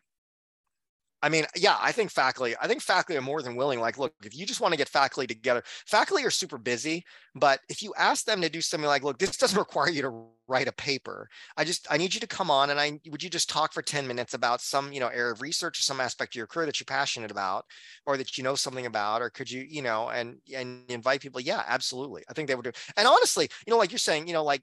I 1.22 1.30
mean, 1.30 1.44
yeah, 1.56 1.76
I 1.80 1.92
think 1.92 2.10
faculty, 2.10 2.54
I 2.60 2.68
think 2.68 2.82
faculty 2.82 3.16
are 3.16 3.22
more 3.22 3.40
than 3.40 3.56
willing. 3.56 3.80
Like, 3.80 3.96
look, 3.96 4.12
if 4.22 4.36
you 4.36 4.44
just 4.44 4.60
want 4.60 4.72
to 4.72 4.78
get 4.78 4.88
faculty 4.88 5.26
together, 5.26 5.62
faculty 5.86 6.24
are 6.24 6.30
super 6.30 6.58
busy, 6.58 7.04
but 7.34 7.60
if 7.68 7.82
you 7.82 7.94
ask 7.96 8.26
them 8.26 8.42
to 8.42 8.50
do 8.50 8.60
something 8.60 8.86
like, 8.86 9.02
look, 9.02 9.18
this 9.18 9.36
doesn't 9.36 9.58
require 9.66 9.88
you 9.88 10.02
to 10.02 10.26
write 10.46 10.68
a 10.68 10.72
paper. 10.72 11.28
I 11.56 11.64
just, 11.64 11.86
I 11.90 11.96
need 11.96 12.14
you 12.14 12.20
to 12.20 12.26
come 12.26 12.50
on 12.50 12.70
and 12.70 12.78
I, 12.78 13.00
would 13.10 13.22
you 13.22 13.30
just 13.30 13.48
talk 13.48 13.72
for 13.72 13.82
10 13.82 14.06
minutes 14.06 14.34
about 14.34 14.60
some, 14.60 14.92
you 14.92 15.00
know, 15.00 15.08
area 15.08 15.32
of 15.32 15.40
research 15.40 15.78
or 15.78 15.82
some 15.82 16.00
aspect 16.00 16.34
of 16.34 16.38
your 16.38 16.46
career 16.46 16.66
that 16.66 16.78
you're 16.78 16.84
passionate 16.84 17.30
about 17.30 17.64
or 18.04 18.16
that 18.18 18.36
you 18.36 18.44
know 18.44 18.54
something 18.54 18.86
about, 18.86 19.22
or 19.22 19.30
could 19.30 19.50
you, 19.50 19.66
you 19.68 19.82
know, 19.82 20.10
and, 20.10 20.36
and 20.54 20.84
invite 20.90 21.22
people? 21.22 21.40
Yeah, 21.40 21.62
absolutely. 21.66 22.22
I 22.28 22.34
think 22.34 22.46
they 22.48 22.54
would 22.54 22.64
do. 22.64 22.72
And 22.96 23.08
honestly, 23.08 23.48
you 23.66 23.70
know, 23.72 23.78
like 23.78 23.90
you're 23.90 23.98
saying, 23.98 24.26
you 24.26 24.34
know, 24.34 24.44
like 24.44 24.62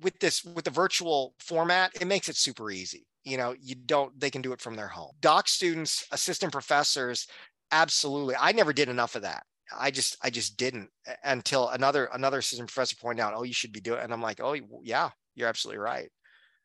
with 0.00 0.18
this, 0.20 0.44
with 0.44 0.64
the 0.64 0.70
virtual 0.70 1.34
format, 1.38 1.92
it 2.00 2.06
makes 2.06 2.28
it 2.28 2.36
super 2.36 2.70
easy. 2.70 3.06
You 3.24 3.36
know 3.36 3.54
you 3.60 3.74
don't 3.74 4.18
they 4.18 4.30
can 4.30 4.42
do 4.42 4.52
it 4.52 4.60
from 4.60 4.74
their 4.74 4.88
home. 4.88 5.12
Doc 5.20 5.48
students 5.48 6.06
assistant 6.12 6.52
professors 6.52 7.26
absolutely. 7.72 8.36
I 8.40 8.52
never 8.52 8.72
did 8.72 8.88
enough 8.88 9.16
of 9.16 9.22
that. 9.22 9.42
I 9.76 9.90
just 9.90 10.16
i 10.22 10.30
just 10.30 10.56
didn't 10.56 10.88
until 11.24 11.68
another 11.68 12.08
another 12.14 12.38
assistant 12.38 12.72
professor 12.72 12.96
pointed 12.96 13.22
out 13.22 13.34
oh 13.36 13.42
you 13.42 13.52
should 13.52 13.72
be 13.72 13.80
doing 13.80 14.00
and 14.00 14.14
i'm 14.14 14.22
like 14.22 14.40
oh 14.42 14.56
yeah 14.82 15.10
you're 15.34 15.48
absolutely 15.48 15.78
right. 15.78 16.08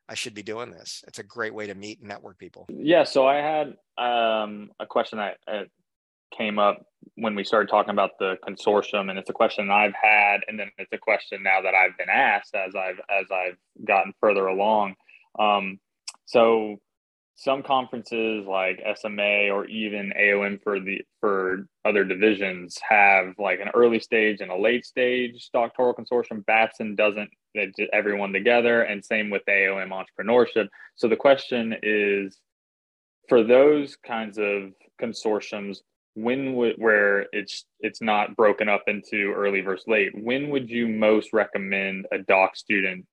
I 0.06 0.14
should 0.14 0.34
be 0.34 0.42
doing 0.42 0.70
this. 0.70 1.02
It's 1.06 1.18
a 1.18 1.22
great 1.22 1.54
way 1.54 1.66
to 1.66 1.74
meet 1.74 2.00
and 2.00 2.08
network 2.08 2.38
people. 2.38 2.66
Yeah 2.68 3.04
so 3.04 3.26
i 3.26 3.36
had 3.36 3.74
um, 3.98 4.70
a 4.80 4.86
question 4.86 5.18
that 5.18 5.38
came 6.30 6.58
up 6.58 6.84
when 7.16 7.34
we 7.34 7.44
started 7.44 7.68
talking 7.68 7.90
about 7.90 8.18
the 8.18 8.36
consortium 8.46 9.10
and 9.10 9.18
it's 9.18 9.30
a 9.30 9.34
question 9.34 9.70
i've 9.70 9.94
had 9.94 10.40
and 10.48 10.58
then 10.58 10.70
it's 10.78 10.92
a 10.92 10.98
question 10.98 11.42
now 11.42 11.60
that 11.60 11.74
i've 11.74 11.96
been 11.98 12.08
asked 12.08 12.54
as 12.54 12.74
i've 12.74 12.98
as 13.10 13.26
i've 13.30 13.56
gotten 13.84 14.12
further 14.20 14.46
along 14.46 14.94
um, 15.38 15.78
so 16.26 16.78
some 17.36 17.62
conferences 17.62 18.46
like 18.46 18.80
SMA 18.96 19.50
or 19.50 19.66
even 19.66 20.12
AOM 20.18 20.62
for 20.62 20.78
the 20.78 21.02
for 21.20 21.66
other 21.84 22.04
divisions 22.04 22.78
have 22.88 23.34
like 23.38 23.60
an 23.60 23.70
early 23.74 23.98
stage 23.98 24.40
and 24.40 24.50
a 24.50 24.56
late 24.56 24.86
stage 24.86 25.50
doctoral 25.52 25.94
consortium. 25.94 26.46
Babson 26.46 26.94
doesn't 26.94 27.30
they 27.54 27.72
everyone 27.92 28.32
together, 28.32 28.82
and 28.82 29.04
same 29.04 29.30
with 29.30 29.42
AOM 29.48 29.90
entrepreneurship. 29.90 30.68
So 30.96 31.08
the 31.08 31.16
question 31.16 31.76
is, 31.82 32.38
for 33.28 33.42
those 33.42 33.96
kinds 33.96 34.38
of 34.38 34.72
consortiums, 35.00 35.78
when 36.14 36.54
would 36.54 36.76
where 36.76 37.26
it's 37.32 37.64
it's 37.80 38.00
not 38.00 38.36
broken 38.36 38.68
up 38.68 38.84
into 38.86 39.32
early 39.36 39.60
versus 39.60 39.86
late, 39.86 40.12
when 40.14 40.48
would 40.50 40.70
you 40.70 40.88
most 40.88 41.32
recommend 41.32 42.06
a 42.12 42.18
doc 42.18 42.56
student 42.56 43.06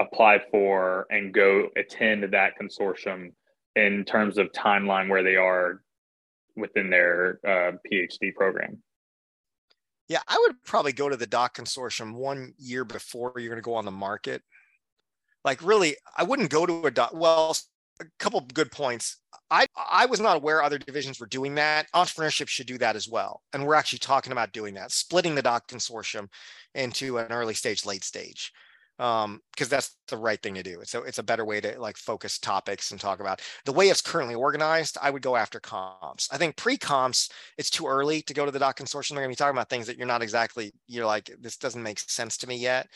apply 0.00 0.40
for 0.50 1.06
and 1.10 1.32
go 1.32 1.68
attend 1.76 2.24
that 2.24 2.52
consortium 2.60 3.32
in 3.74 4.04
terms 4.04 4.36
of 4.36 4.52
timeline 4.52 5.08
where 5.08 5.22
they 5.22 5.36
are 5.36 5.82
within 6.56 6.90
their 6.90 7.40
uh, 7.46 7.72
PhD 7.90 8.34
program? 8.34 8.82
Yeah, 10.08 10.20
I 10.28 10.38
would 10.46 10.62
probably 10.62 10.92
go 10.92 11.08
to 11.08 11.16
the 11.16 11.26
doc 11.26 11.56
consortium 11.56 12.14
one 12.14 12.54
year 12.58 12.84
before 12.84 13.32
you're 13.36 13.48
going 13.48 13.56
to 13.56 13.62
go 13.62 13.74
on 13.74 13.84
the 13.84 13.90
market. 13.90 14.42
Like 15.44 15.62
really, 15.62 15.96
I 16.16 16.22
wouldn't 16.22 16.50
go 16.50 16.66
to 16.66 16.86
a 16.86 16.90
doc. 16.90 17.10
Well, 17.14 17.56
a 18.00 18.04
couple 18.18 18.40
good 18.52 18.70
points. 18.70 19.18
I 19.50 19.66
I 19.76 20.06
was 20.06 20.20
not 20.20 20.36
aware 20.36 20.62
other 20.62 20.78
divisions 20.78 21.20
were 21.20 21.26
doing 21.26 21.54
that. 21.56 21.86
Entrepreneurship 21.94 22.48
should 22.48 22.66
do 22.66 22.78
that 22.78 22.96
as 22.96 23.08
well, 23.08 23.42
and 23.52 23.66
we're 23.66 23.74
actually 23.74 24.00
talking 24.00 24.32
about 24.32 24.52
doing 24.52 24.74
that, 24.74 24.92
splitting 24.92 25.34
the 25.34 25.42
doc 25.42 25.68
consortium 25.68 26.28
into 26.74 27.18
an 27.18 27.32
early 27.32 27.54
stage, 27.54 27.86
late 27.86 28.04
stage, 28.04 28.52
um, 28.98 29.40
because 29.52 29.68
that's 29.68 29.96
the 30.08 30.16
right 30.16 30.42
thing 30.42 30.54
to 30.54 30.62
do. 30.62 30.80
It's 30.80 30.94
a 30.94 31.02
it's 31.02 31.18
a 31.18 31.22
better 31.22 31.44
way 31.44 31.60
to 31.60 31.78
like 31.80 31.96
focus 31.96 32.38
topics 32.38 32.90
and 32.90 33.00
talk 33.00 33.20
about 33.20 33.40
the 33.64 33.72
way 33.72 33.88
it's 33.88 34.00
currently 34.00 34.34
organized. 34.34 34.96
I 35.00 35.10
would 35.10 35.22
go 35.22 35.36
after 35.36 35.60
comps. 35.60 36.28
I 36.32 36.38
think 36.38 36.56
pre 36.56 36.76
comps 36.76 37.30
it's 37.58 37.70
too 37.70 37.86
early 37.86 38.22
to 38.22 38.34
go 38.34 38.44
to 38.44 38.50
the 38.50 38.58
doc 38.58 38.78
consortium. 38.78 39.10
They're 39.10 39.24
going 39.24 39.34
to 39.34 39.36
be 39.38 39.44
talking 39.44 39.56
about 39.56 39.68
things 39.68 39.86
that 39.86 39.98
you're 39.98 40.06
not 40.06 40.22
exactly 40.22 40.72
you're 40.86 41.06
like 41.06 41.30
this 41.40 41.56
doesn't 41.56 41.82
make 41.82 41.98
sense 41.98 42.36
to 42.38 42.46
me 42.46 42.56
yet. 42.56 42.88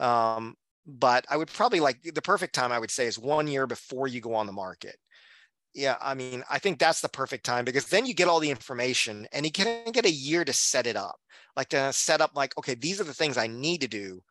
Um, 0.00 0.54
but 0.88 1.26
I 1.28 1.36
would 1.36 1.48
probably 1.48 1.80
like 1.80 2.02
the 2.02 2.22
perfect 2.22 2.54
time 2.54 2.72
I 2.72 2.78
would 2.78 2.90
say 2.90 3.06
is 3.06 3.18
one 3.18 3.46
year 3.46 3.66
before 3.66 4.08
you 4.08 4.20
go 4.20 4.34
on 4.34 4.46
the 4.46 4.52
market. 4.52 4.96
Yeah, 5.74 5.96
I 6.00 6.14
mean, 6.14 6.42
I 6.50 6.58
think 6.58 6.78
that's 6.78 7.02
the 7.02 7.10
perfect 7.10 7.44
time 7.44 7.64
because 7.64 7.86
then 7.86 8.06
you 8.06 8.14
get 8.14 8.26
all 8.26 8.40
the 8.40 8.50
information 8.50 9.26
and 9.32 9.44
you 9.46 9.52
can 9.52 9.92
get 9.92 10.06
a 10.06 10.10
year 10.10 10.44
to 10.44 10.52
set 10.52 10.86
it 10.86 10.96
up. 10.96 11.16
Like 11.56 11.68
to 11.70 11.92
set 11.92 12.20
up 12.20 12.32
like, 12.34 12.56
okay, 12.58 12.74
these 12.74 13.00
are 13.00 13.04
the 13.04 13.14
things 13.14 13.36
I 13.36 13.46
need 13.46 13.82
to 13.82 13.88
do 13.88 14.22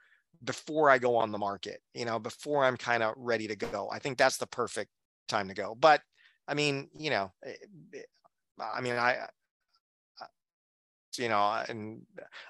before 0.43 0.89
I 0.89 0.97
go 0.97 1.15
on 1.15 1.31
the 1.31 1.37
market, 1.37 1.81
you 1.93 2.05
know, 2.05 2.19
before 2.19 2.65
I'm 2.65 2.77
kind 2.77 3.03
of 3.03 3.13
ready 3.17 3.47
to 3.47 3.55
go. 3.55 3.89
I 3.91 3.99
think 3.99 4.17
that's 4.17 4.37
the 4.37 4.47
perfect 4.47 4.89
time 5.27 5.47
to 5.49 5.53
go. 5.53 5.75
But 5.75 6.01
I 6.47 6.55
mean, 6.55 6.89
you 6.97 7.11
know, 7.11 7.31
eh, 7.45 7.53
eh, 7.95 8.01
I 8.59 8.81
mean, 8.81 8.93
I, 8.95 9.27
you 11.17 11.29
know, 11.29 11.63
and 11.67 12.01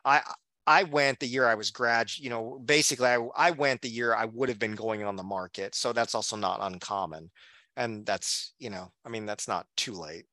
I, 0.05 0.21
I 0.67 0.83
went 0.83 1.19
the 1.19 1.27
year 1.27 1.47
I 1.47 1.55
was 1.55 1.71
grad, 1.71 2.11
you 2.17 2.29
know, 2.29 2.61
basically 2.63 3.07
I, 3.07 3.25
I 3.37 3.51
went 3.51 3.81
the 3.81 3.89
year 3.89 4.13
I 4.13 4.25
would 4.25 4.49
have 4.49 4.59
been 4.59 4.75
going 4.75 5.01
on 5.03 5.15
the 5.15 5.23
market. 5.23 5.73
So 5.73 5.93
that's 5.93 6.13
also 6.13 6.35
not 6.35 6.59
uncommon. 6.61 7.31
And 7.77 8.05
that's, 8.05 8.53
you 8.59 8.69
know, 8.69 8.91
I 9.05 9.09
mean, 9.09 9.25
that's 9.25 9.47
not 9.47 9.65
too 9.77 9.93
late. 9.93 10.25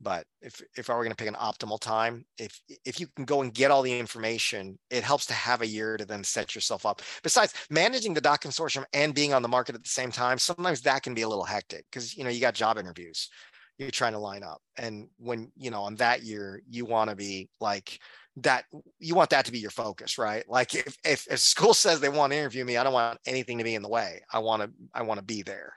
But 0.00 0.26
if 0.42 0.62
if 0.76 0.90
I 0.90 0.94
were 0.94 1.02
going 1.02 1.12
to 1.12 1.16
pick 1.16 1.26
an 1.26 1.34
optimal 1.34 1.80
time, 1.80 2.26
if 2.38 2.60
if 2.84 3.00
you 3.00 3.06
can 3.16 3.24
go 3.24 3.40
and 3.40 3.52
get 3.52 3.70
all 3.70 3.80
the 3.80 3.98
information, 3.98 4.78
it 4.90 5.02
helps 5.02 5.24
to 5.26 5.32
have 5.32 5.62
a 5.62 5.66
year 5.66 5.96
to 5.96 6.04
then 6.04 6.22
set 6.22 6.54
yourself 6.54 6.84
up. 6.84 7.00
Besides 7.22 7.54
managing 7.70 8.12
the 8.12 8.20
doc 8.20 8.42
consortium 8.42 8.84
and 8.92 9.14
being 9.14 9.32
on 9.32 9.40
the 9.40 9.48
market 9.48 9.74
at 9.74 9.82
the 9.82 9.88
same 9.88 10.12
time, 10.12 10.38
sometimes 10.38 10.82
that 10.82 11.02
can 11.02 11.14
be 11.14 11.22
a 11.22 11.28
little 11.28 11.44
hectic 11.44 11.86
because 11.90 12.14
you 12.14 12.24
know 12.24 12.30
you 12.30 12.40
got 12.40 12.54
job 12.54 12.76
interviews 12.76 13.30
you're 13.78 13.90
trying 13.90 14.12
to 14.12 14.18
line 14.18 14.42
up. 14.42 14.62
And 14.78 15.08
when, 15.18 15.52
you 15.56 15.70
know, 15.70 15.82
on 15.82 15.96
that 15.96 16.22
year, 16.22 16.62
you 16.68 16.84
want 16.84 17.10
to 17.10 17.16
be 17.16 17.48
like 17.60 18.00
that, 18.36 18.64
you 18.98 19.14
want 19.14 19.30
that 19.30 19.44
to 19.46 19.52
be 19.52 19.58
your 19.58 19.70
focus, 19.70 20.18
right? 20.18 20.44
Like 20.48 20.74
if, 20.74 20.96
if, 21.04 21.26
if 21.30 21.38
school 21.38 21.74
says 21.74 22.00
they 22.00 22.08
want 22.08 22.32
to 22.32 22.38
interview 22.38 22.64
me, 22.64 22.76
I 22.76 22.84
don't 22.84 22.92
want 22.92 23.18
anything 23.26 23.58
to 23.58 23.64
be 23.64 23.74
in 23.74 23.82
the 23.82 23.88
way. 23.88 24.22
I 24.32 24.38
want 24.40 24.62
to, 24.62 24.70
I 24.94 25.02
want 25.02 25.18
to 25.18 25.24
be 25.24 25.42
there 25.42 25.74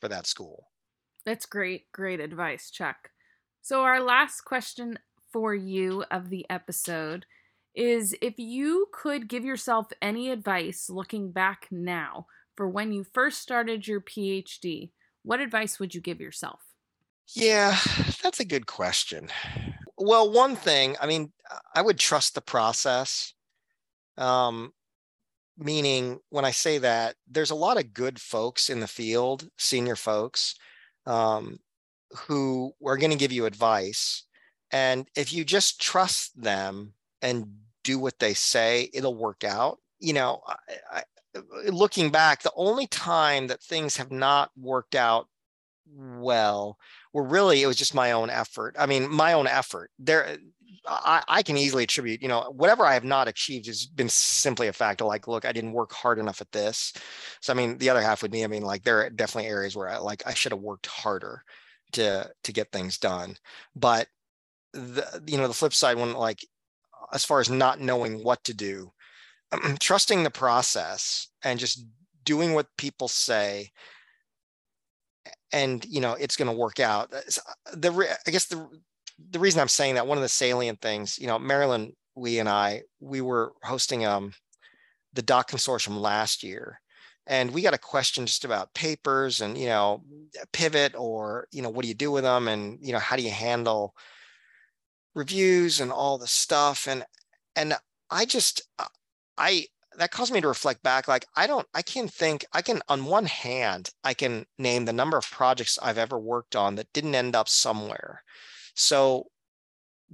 for 0.00 0.08
that 0.08 0.26
school. 0.26 0.68
That's 1.24 1.46
great. 1.46 1.90
Great 1.92 2.20
advice, 2.20 2.70
Chuck. 2.70 3.10
So 3.62 3.82
our 3.82 4.00
last 4.00 4.42
question 4.42 4.98
for 5.32 5.54
you 5.54 6.04
of 6.10 6.30
the 6.30 6.46
episode 6.48 7.26
is 7.74 8.14
if 8.22 8.34
you 8.38 8.86
could 8.92 9.28
give 9.28 9.44
yourself 9.44 9.88
any 10.00 10.30
advice 10.30 10.88
looking 10.88 11.30
back 11.30 11.66
now 11.70 12.26
for 12.56 12.68
when 12.68 12.92
you 12.92 13.04
first 13.04 13.42
started 13.42 13.86
your 13.86 14.00
PhD, 14.00 14.92
what 15.22 15.40
advice 15.40 15.78
would 15.78 15.94
you 15.94 16.00
give 16.00 16.20
yourself? 16.20 16.60
Yeah, 17.34 17.76
that's 18.22 18.40
a 18.40 18.44
good 18.44 18.66
question. 18.66 19.28
Well, 20.06 20.30
one 20.30 20.54
thing, 20.54 20.94
I 21.00 21.06
mean, 21.08 21.32
I 21.74 21.82
would 21.82 21.98
trust 21.98 22.36
the 22.36 22.40
process. 22.40 23.34
Um, 24.16 24.72
meaning, 25.58 26.20
when 26.30 26.44
I 26.44 26.52
say 26.52 26.78
that, 26.78 27.16
there's 27.26 27.50
a 27.50 27.56
lot 27.56 27.76
of 27.76 27.92
good 27.92 28.20
folks 28.20 28.70
in 28.70 28.78
the 28.78 28.86
field, 28.86 29.48
senior 29.58 29.96
folks, 29.96 30.54
um, 31.06 31.58
who 32.28 32.72
are 32.86 32.96
going 32.96 33.10
to 33.10 33.16
give 33.16 33.32
you 33.32 33.46
advice. 33.46 34.22
And 34.70 35.08
if 35.16 35.32
you 35.32 35.44
just 35.44 35.80
trust 35.80 36.40
them 36.40 36.92
and 37.20 37.56
do 37.82 37.98
what 37.98 38.20
they 38.20 38.32
say, 38.32 38.88
it'll 38.94 39.16
work 39.16 39.42
out. 39.42 39.78
You 39.98 40.12
know, 40.12 40.40
I, 40.46 40.54
I, 40.92 41.02
looking 41.68 42.10
back, 42.10 42.42
the 42.42 42.52
only 42.54 42.86
time 42.86 43.48
that 43.48 43.60
things 43.60 43.96
have 43.96 44.12
not 44.12 44.52
worked 44.56 44.94
out 44.94 45.26
well 45.92 46.78
were 47.16 47.24
really 47.24 47.62
it 47.62 47.66
was 47.66 47.76
just 47.76 47.94
my 47.94 48.12
own 48.12 48.28
effort 48.28 48.76
i 48.78 48.84
mean 48.86 49.10
my 49.10 49.32
own 49.32 49.46
effort. 49.46 49.90
There 49.98 50.26
eh, 50.26 50.36
I, 50.88 51.22
I 51.26 51.42
can 51.42 51.56
easily 51.56 51.84
attribute 51.84 52.22
you 52.22 52.28
know 52.28 52.52
whatever 52.54 52.84
i 52.84 52.94
have 52.94 53.04
not 53.04 53.26
achieved 53.26 53.66
has 53.66 53.86
been 53.86 54.08
simply 54.08 54.68
a 54.68 54.72
fact 54.72 55.00
of 55.00 55.06
like 55.06 55.26
look 55.26 55.44
i 55.44 55.52
didn't 55.52 55.72
work 55.72 55.92
hard 55.92 56.18
enough 56.18 56.40
at 56.40 56.52
this. 56.52 56.92
So 57.40 57.52
i 57.52 57.56
mean 57.56 57.78
the 57.78 57.90
other 57.90 58.02
half 58.02 58.22
would 58.22 58.30
be 58.30 58.44
i 58.44 58.46
mean 58.46 58.62
like 58.62 58.84
there 58.84 59.00
are 59.00 59.10
definitely 59.10 59.50
areas 59.50 59.74
where 59.74 59.88
i 59.88 59.96
like 59.96 60.22
i 60.26 60.34
should 60.34 60.52
have 60.52 60.60
worked 60.60 60.86
harder 60.86 61.42
to 61.92 62.30
to 62.44 62.52
get 62.52 62.70
things 62.70 62.98
done. 62.98 63.36
But 63.74 64.08
the 64.72 65.22
you 65.26 65.38
know 65.38 65.48
the 65.48 65.54
flip 65.54 65.72
side 65.72 65.96
when 65.96 66.12
like 66.12 66.46
as 67.12 67.24
far 67.24 67.40
as 67.40 67.48
not 67.48 67.80
knowing 67.80 68.22
what 68.22 68.44
to 68.44 68.54
do 68.54 68.92
trusting 69.80 70.22
the 70.22 70.30
process 70.30 71.28
and 71.42 71.58
just 71.58 71.84
doing 72.24 72.52
what 72.52 72.66
people 72.76 73.08
say 73.08 73.70
and 75.52 75.84
you 75.84 76.00
know 76.00 76.14
it's 76.14 76.36
going 76.36 76.50
to 76.50 76.56
work 76.56 76.80
out. 76.80 77.12
Uh, 77.12 77.20
the 77.74 78.16
I 78.26 78.30
guess 78.30 78.46
the 78.46 78.68
the 79.30 79.38
reason 79.38 79.60
I'm 79.60 79.68
saying 79.68 79.94
that 79.94 80.06
one 80.06 80.18
of 80.18 80.22
the 80.22 80.28
salient 80.28 80.80
things, 80.80 81.18
you 81.18 81.26
know, 81.26 81.38
Marilyn, 81.38 81.92
we 82.14 82.38
and 82.38 82.48
I, 82.48 82.82
we 83.00 83.20
were 83.20 83.52
hosting 83.62 84.04
um 84.04 84.32
the 85.12 85.22
Doc 85.22 85.50
Consortium 85.50 85.98
last 85.98 86.42
year, 86.42 86.80
and 87.26 87.50
we 87.50 87.62
got 87.62 87.74
a 87.74 87.78
question 87.78 88.26
just 88.26 88.44
about 88.44 88.74
papers 88.74 89.40
and 89.40 89.58
you 89.58 89.66
know 89.66 90.02
pivot 90.52 90.94
or 90.96 91.48
you 91.52 91.62
know 91.62 91.70
what 91.70 91.82
do 91.82 91.88
you 91.88 91.94
do 91.94 92.10
with 92.10 92.24
them 92.24 92.48
and 92.48 92.78
you 92.80 92.92
know 92.92 92.98
how 92.98 93.16
do 93.16 93.22
you 93.22 93.30
handle 93.30 93.94
reviews 95.14 95.80
and 95.80 95.90
all 95.90 96.18
the 96.18 96.26
stuff 96.26 96.86
and 96.86 97.04
and 97.56 97.74
I 98.10 98.24
just 98.24 98.62
uh, 98.78 98.84
I 99.38 99.66
that 99.98 100.10
caused 100.10 100.32
me 100.32 100.40
to 100.40 100.48
reflect 100.48 100.82
back 100.82 101.08
like 101.08 101.26
i 101.36 101.46
don't 101.46 101.66
i 101.74 101.82
can 101.82 102.08
think 102.08 102.44
i 102.52 102.62
can 102.62 102.80
on 102.88 103.04
one 103.04 103.26
hand 103.26 103.90
i 104.04 104.14
can 104.14 104.44
name 104.58 104.84
the 104.84 104.92
number 104.92 105.16
of 105.16 105.30
projects 105.30 105.78
i've 105.82 105.98
ever 105.98 106.18
worked 106.18 106.56
on 106.56 106.74
that 106.74 106.92
didn't 106.92 107.14
end 107.14 107.34
up 107.34 107.48
somewhere. 107.48 108.22
So 108.74 109.26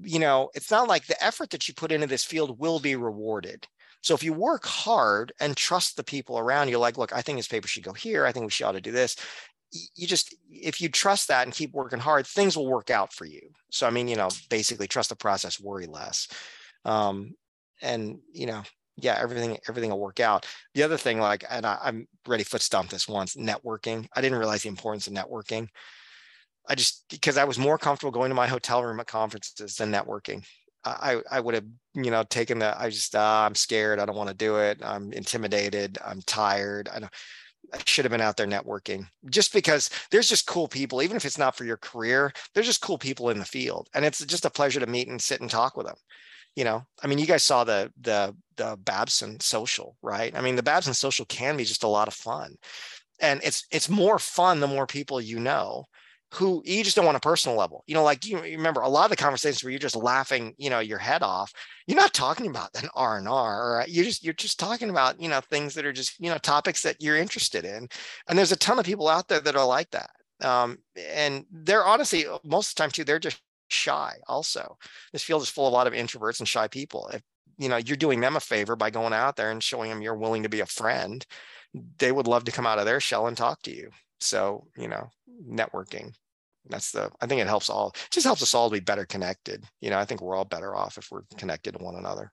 you 0.03 0.19
know 0.19 0.51
it's 0.55 0.71
not 0.71 0.89
like 0.89 1.07
the 1.07 1.23
effort 1.23 1.51
that 1.51 1.69
you 1.69 1.75
put 1.75 1.93
into 1.93 2.07
this 2.07 2.25
field 2.25 2.59
will 2.59 2.79
be 2.79 2.97
rewarded. 2.97 3.67
So 4.01 4.15
if 4.15 4.25
you 4.25 4.33
work 4.33 4.65
hard 4.65 5.33
and 5.41 5.57
trust 5.57 5.97
the 5.97 6.05
people 6.05 6.39
around 6.39 6.69
you 6.69 6.79
like 6.79 6.99
look 6.99 7.13
i 7.13 7.23
think 7.23 7.39
this 7.39 7.49
paper 7.49 7.69
should 7.69 7.85
go 7.85 7.93
here. 7.93 8.27
I 8.27 8.33
think 8.33 8.45
we 8.45 8.51
should 8.51 8.67
ought 8.67 8.73
to 8.73 8.81
do 8.81 8.93
this. 8.93 9.17
You 9.95 10.07
just 10.07 10.35
if 10.51 10.81
you 10.81 10.89
trust 10.89 11.29
that 11.29 11.47
and 11.47 11.55
keep 11.55 11.73
working 11.73 11.99
hard 11.99 12.27
things 12.27 12.57
will 12.57 12.71
work 12.71 12.91
out 12.91 13.13
for 13.13 13.25
you. 13.25 13.43
So 13.71 13.87
i 13.87 13.91
mean 13.91 14.09
you 14.09 14.17
know 14.17 14.29
basically 14.51 14.89
trust 14.89 15.11
the 15.11 15.17
process 15.17 15.61
worry 15.61 15.87
less. 15.87 16.29
Um, 16.85 17.35
and 17.81 18.19
you 18.33 18.47
know 18.47 18.63
yeah, 18.97 19.19
everything 19.21 19.59
everything 19.69 19.91
will 19.91 20.01
work 20.01 20.21
out. 20.21 20.47
The 20.75 20.83
other 20.83 20.97
thing, 20.97 21.19
like, 21.19 21.45
and 21.51 21.65
I, 21.65 21.79
am 21.85 22.07
ready 22.27 22.45
foot 22.45 22.63
stomp 22.63 22.91
this 22.91 23.09
once, 23.09 23.37
networking. 23.37 24.07
I 24.15 24.21
didn't 24.21 24.39
realize 24.39 24.63
the 24.63 24.69
importance 24.69 25.07
of 25.07 25.13
networking. 25.13 25.69
I 26.69 26.75
just 26.75 27.05
because 27.11 27.37
I 27.37 27.45
was 27.45 27.59
more 27.59 27.79
comfortable 27.79 28.13
going 28.13 28.29
to 28.29 28.35
my 28.35 28.47
hotel 28.47 28.85
room 28.85 29.01
at 29.01 29.07
conferences 29.07 29.77
than 29.77 29.93
networking. 29.93 30.45
I 30.85 31.21
I 31.31 31.41
would 31.41 31.55
have 31.55 31.65
you 31.95 32.11
know 32.11 32.25
taken 32.25 32.59
the 32.59 32.81
I 32.81 32.91
just 32.91 33.15
uh, 33.15 33.45
I'm 33.47 33.55
scared 33.55 33.99
I 33.99 34.07
don't 34.07 34.17
want 34.17 34.31
to 34.31 34.35
do 34.35 34.57
it 34.57 34.81
I'm 34.83 35.13
intimidated 35.13 35.99
I'm 36.05 36.21
tired 36.23 36.89
I 36.93 37.01
don't 37.01 37.13
I 37.73 37.79
should 37.87 38.05
have 38.05 38.11
been 38.11 38.21
out 38.21 38.37
there 38.37 38.47
networking 38.47 39.07
just 39.31 39.53
because 39.53 39.91
there's 40.11 40.29
just 40.29 40.47
cool 40.47 40.69
people 40.69 41.01
even 41.03 41.17
if 41.17 41.25
it's 41.25 41.39
not 41.39 41.57
for 41.57 41.65
your 41.65 41.77
career 41.77 42.33
there's 42.55 42.67
just 42.67 42.83
cool 42.83 42.99
people 42.99 43.31
in 43.31 43.39
the 43.39 43.45
field 43.45 43.89
and 43.95 44.05
it's 44.05 44.25
just 44.25 44.45
a 44.45 44.51
pleasure 44.51 44.81
to 44.81 44.87
meet 44.87 45.09
and 45.09 45.23
sit 45.23 45.41
and 45.41 45.51
talk 45.51 45.77
with 45.77 45.87
them 45.87 45.97
you 46.57 46.65
know 46.65 46.83
i 47.03 47.07
mean 47.07 47.19
you 47.19 47.27
guys 47.27 47.43
saw 47.43 47.65
the 47.65 47.91
the 48.01 48.35
the 48.57 48.77
babson 48.85 49.41
social 49.41 49.97
right? 50.03 50.35
I 50.37 50.41
mean 50.41 50.57
the 50.57 50.63
babson 50.63 50.95
social 50.95 51.25
can 51.27 51.57
be 51.57 51.65
just 51.65 51.85
a 51.85 51.89
lot 51.89 52.09
of 52.09 52.15
fun. 52.15 52.57
And 53.21 53.41
it's 53.45 53.67
it's 53.71 53.89
more 53.89 54.19
fun 54.19 54.61
the 54.61 54.67
more 54.67 54.87
people 54.87 55.21
you 55.21 55.39
know 55.39 55.87
who 56.35 56.63
you 56.65 56.83
just 56.83 56.97
don't 56.97 57.05
want 57.05 57.17
a 57.17 57.21
personal 57.21 57.59
level. 57.59 57.85
You 57.87 57.95
know 57.95 58.03
like 58.03 58.27
you, 58.27 58.41
remember 58.41 58.81
a 58.81 58.89
lot 58.89 59.05
of 59.05 59.11
the 59.11 59.17
conversations 59.17 59.63
where 59.63 59.71
you're 59.71 59.79
just 59.79 59.97
laughing 59.97 60.55
you 60.59 60.71
know 60.71 60.81
your 60.81 60.99
head 60.99 61.23
off. 61.23 61.53
You're 61.87 62.01
not 62.01 62.15
talking 62.15 62.47
about 62.47 62.71
an 62.83 62.89
r&r 62.95 63.77
right? 63.79 63.89
you're 63.89 64.05
just 64.05 64.25
you're 64.25 64.35
just 64.35 64.59
talking 64.59 64.91
about 64.91 65.21
you 65.21 65.29
know 65.29 65.41
things 65.41 65.75
that 65.75 65.87
are 65.87 65.93
just 65.93 66.19
you 66.19 66.31
know 66.31 66.39
topics 66.39 66.83
that 66.83 66.97
you're 67.01 67.17
interested 67.17 67.65
in. 67.65 67.89
And 68.29 68.39
there's 68.39 68.53
a 68.53 68.57
ton 68.57 68.79
of 68.79 68.87
people 68.87 69.09
out 69.09 69.29
there 69.29 69.41
that 69.41 69.57
are 69.57 69.67
like 69.67 69.91
that. 69.91 70.11
Um, 70.43 70.79
and 70.97 71.45
they're 71.53 71.85
honestly 71.85 72.25
most 72.45 72.71
of 72.71 72.75
the 72.75 72.81
time 72.81 72.91
too 72.91 73.05
they're 73.05 73.21
just 73.21 73.41
shy 73.73 74.15
also 74.29 74.77
this 75.13 75.23
field 75.23 75.43
is 75.43 75.49
full 75.49 75.67
of 75.67 75.73
a 75.73 75.77
lot 75.77 75.87
of 75.87 75.93
introverts 75.93 76.39
and 76.39 76.49
shy 76.49 76.69
people 76.69 77.09
if 77.13 77.23
you 77.59 77.69
know 77.69 77.77
you're 77.77 77.97
doing 77.97 78.21
them 78.21 78.37
a 78.37 78.41
favor 78.41 78.77
by 78.77 78.91
going 78.91 79.13
out 79.13 79.37
there 79.37 79.51
and 79.51 79.63
showing 79.63 79.91
them 79.91 80.03
you're 80.03 80.15
willing 80.15 80.43
to 80.43 80.49
be 80.49 80.61
a 80.61 80.67
friend 80.67 81.27
they 81.99 82.13
would 82.13 82.27
love 82.27 82.45
to 82.45 82.53
come 82.53 82.67
out 82.67 82.79
of 82.79 82.85
their 82.85 83.01
shell 83.01 83.27
and 83.27 83.37
talk 83.37 83.61
to 83.63 83.75
you 83.75 83.91
so 84.21 84.67
you 84.77 84.89
know 84.89 85.09
networking 85.49 86.13
That's 86.69 86.93
the 86.93 87.11
I 87.21 87.27
think 87.27 87.41
it 87.41 87.47
helps 87.47 87.71
all 87.71 87.89
It 87.89 88.11
just 88.11 88.27
helps 88.27 88.43
us 88.43 88.55
all 88.55 88.69
to 88.69 88.75
be 88.75 88.81
better 88.81 89.05
connected. 89.05 89.65
You 89.81 89.91
know, 89.91 89.99
I 89.99 90.05
think 90.05 90.21
we're 90.21 90.37
all 90.37 90.45
better 90.45 90.75
off 90.75 90.99
if 90.99 91.09
we're 91.11 91.23
connected 91.37 91.73
to 91.73 91.85
one 91.85 91.97
another. 91.97 92.33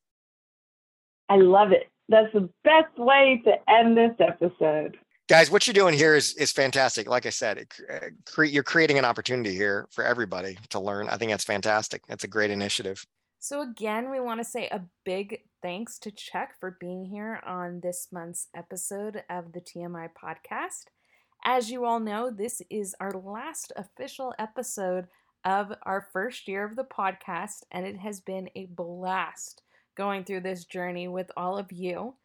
I 1.29 1.37
love 1.37 1.71
it. 1.71 1.87
That's 2.09 2.31
the 2.33 2.49
best 2.63 2.97
way 2.97 3.41
to 3.45 3.71
end 3.71 3.97
this 3.97 4.15
episode. 4.19 4.97
Guys, 5.29 5.51
what 5.51 5.67
you're 5.67 5.75
doing 5.75 5.93
here 5.93 6.15
is 6.15 6.33
is 6.37 6.51
fantastic. 6.51 7.07
Like 7.07 7.27
I 7.27 7.29
said, 7.29 7.59
it, 7.59 7.73
uh, 7.87 8.07
cre- 8.25 8.45
you're 8.45 8.63
creating 8.63 8.97
an 8.97 9.05
opportunity 9.05 9.53
here 9.53 9.87
for 9.91 10.03
everybody 10.03 10.57
to 10.69 10.79
learn. 10.79 11.07
I 11.07 11.17
think 11.17 11.29
that's 11.29 11.43
fantastic. 11.43 12.01
That's 12.07 12.23
a 12.23 12.27
great 12.27 12.49
initiative. 12.49 13.05
So, 13.37 13.61
again, 13.61 14.09
we 14.09 14.19
want 14.19 14.39
to 14.39 14.43
say 14.43 14.67
a 14.69 14.81
big 15.05 15.43
thanks 15.61 15.99
to 15.99 16.09
Chuck 16.09 16.55
for 16.59 16.77
being 16.79 17.05
here 17.05 17.41
on 17.45 17.79
this 17.81 18.07
month's 18.11 18.47
episode 18.55 19.23
of 19.29 19.53
the 19.53 19.61
TMI 19.61 20.09
podcast. 20.19 20.85
As 21.45 21.69
you 21.69 21.85
all 21.85 21.99
know, 21.99 22.31
this 22.31 22.63
is 22.71 22.95
our 22.99 23.11
last 23.11 23.71
official 23.77 24.33
episode 24.39 25.09
of 25.45 25.71
our 25.83 26.07
first 26.11 26.47
year 26.47 26.65
of 26.65 26.75
the 26.75 26.85
podcast, 26.85 27.65
and 27.71 27.85
it 27.85 27.97
has 27.97 28.19
been 28.19 28.49
a 28.55 28.65
blast 28.65 29.61
going 29.95 30.23
through 30.23 30.41
this 30.41 30.65
journey 30.65 31.07
with 31.07 31.29
all 31.37 31.55
of 31.55 31.71
you. 31.71 32.15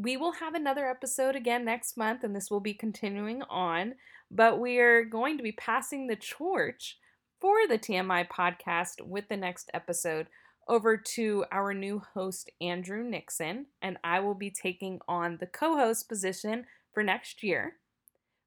We 0.00 0.16
will 0.16 0.34
have 0.34 0.54
another 0.54 0.88
episode 0.88 1.34
again 1.34 1.64
next 1.64 1.96
month, 1.96 2.22
and 2.22 2.34
this 2.34 2.52
will 2.52 2.60
be 2.60 2.72
continuing 2.72 3.42
on, 3.50 3.96
but 4.30 4.60
we 4.60 4.78
are 4.78 5.02
going 5.02 5.36
to 5.38 5.42
be 5.42 5.50
passing 5.50 6.06
the 6.06 6.14
torch 6.14 6.98
for 7.40 7.66
the 7.66 7.80
TMI 7.80 8.28
podcast 8.28 9.04
with 9.04 9.28
the 9.28 9.36
next 9.36 9.72
episode 9.74 10.28
over 10.68 10.96
to 10.96 11.44
our 11.50 11.74
new 11.74 12.00
host, 12.14 12.48
Andrew 12.60 13.02
Nixon, 13.02 13.66
and 13.82 13.98
I 14.04 14.20
will 14.20 14.36
be 14.36 14.52
taking 14.52 15.00
on 15.08 15.38
the 15.40 15.48
co 15.48 15.76
host 15.76 16.08
position 16.08 16.66
for 16.94 17.02
next 17.02 17.42
year. 17.42 17.74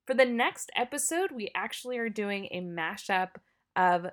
For 0.08 0.14
the 0.14 0.24
next 0.24 0.72
episode, 0.78 1.32
we 1.34 1.52
actually 1.54 1.98
are 1.98 2.08
doing 2.08 2.48
a 2.52 2.62
mashup 2.62 3.32
of 3.76 4.06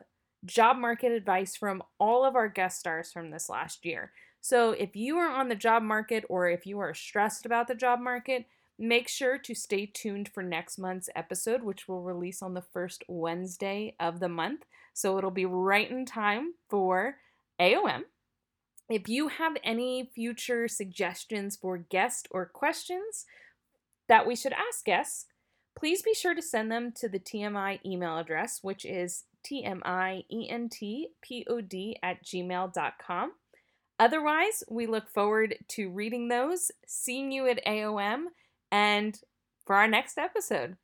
job 0.45 0.77
market 0.77 1.13
advice 1.13 1.55
from 1.55 1.85
all 2.01 2.25
of 2.25 2.35
our 2.35 2.49
guest 2.49 2.81
stars 2.81 3.13
from 3.13 3.31
this 3.31 3.49
last 3.49 3.85
year. 3.85 4.11
So 4.41 4.71
if 4.73 4.97
you 4.97 5.17
are 5.19 5.31
on 5.31 5.49
the 5.49 5.55
job 5.55 5.83
market 5.83 6.25
or 6.29 6.49
if 6.49 6.67
you 6.67 6.79
are 6.79 6.95
stressed 6.95 7.45
about 7.45 7.69
the 7.69 7.75
job 7.75 8.01
market, 8.01 8.47
make 8.79 9.09
sure 9.09 9.37
to 9.39 9.55
stay 9.55 9.87
tuned 9.87 10.29
for 10.29 10.43
next 10.43 10.79
month's 10.79 11.11
episode, 11.17 11.63
which 11.63 11.89
will 11.89 12.03
release 12.03 12.43
on 12.43 12.55
the 12.55 12.63
first 12.63 13.03
Wednesday 13.09 13.95
of 13.99 14.21
the 14.21 14.29
month. 14.29 14.65
So 14.95 15.19
it'll 15.19 15.31
be 15.31 15.45
right 15.45 15.91
in 15.91 16.07
time 16.07 16.55
for 16.69 17.17
AOM. 17.61 18.03
If 18.89 19.09
you 19.09 19.29
have 19.29 19.57
any 19.63 20.11
future 20.15 20.67
suggestions 20.67 21.57
for 21.57 21.77
guests 21.77 22.27
or 22.31 22.47
questions 22.47 23.27
that 24.09 24.27
we 24.27 24.35
should 24.35 24.55
ask 24.55 24.85
guests, 24.85 25.27
please 25.77 26.01
be 26.03 26.15
sure 26.15 26.35
to 26.35 26.41
send 26.41 26.73
them 26.73 26.93
to 26.93 27.09
the 27.09 27.19
TMI 27.19 27.81
email 27.85 28.17
address, 28.17 28.61
which 28.63 28.85
is 28.87 29.25
tmientpod 29.45 30.25
at 32.03 32.25
gmail.com. 32.25 33.33
Otherwise, 33.99 34.63
we 34.69 34.87
look 34.87 35.09
forward 35.09 35.57
to 35.69 35.91
reading 35.91 36.29
those, 36.29 36.71
seeing 36.87 37.33
you 37.33 37.47
at 37.49 37.65
AOM, 37.67 38.27
and 38.71 39.21
for 39.67 39.77
our 39.77 39.89
next 39.89 40.19
episode. 40.19 40.77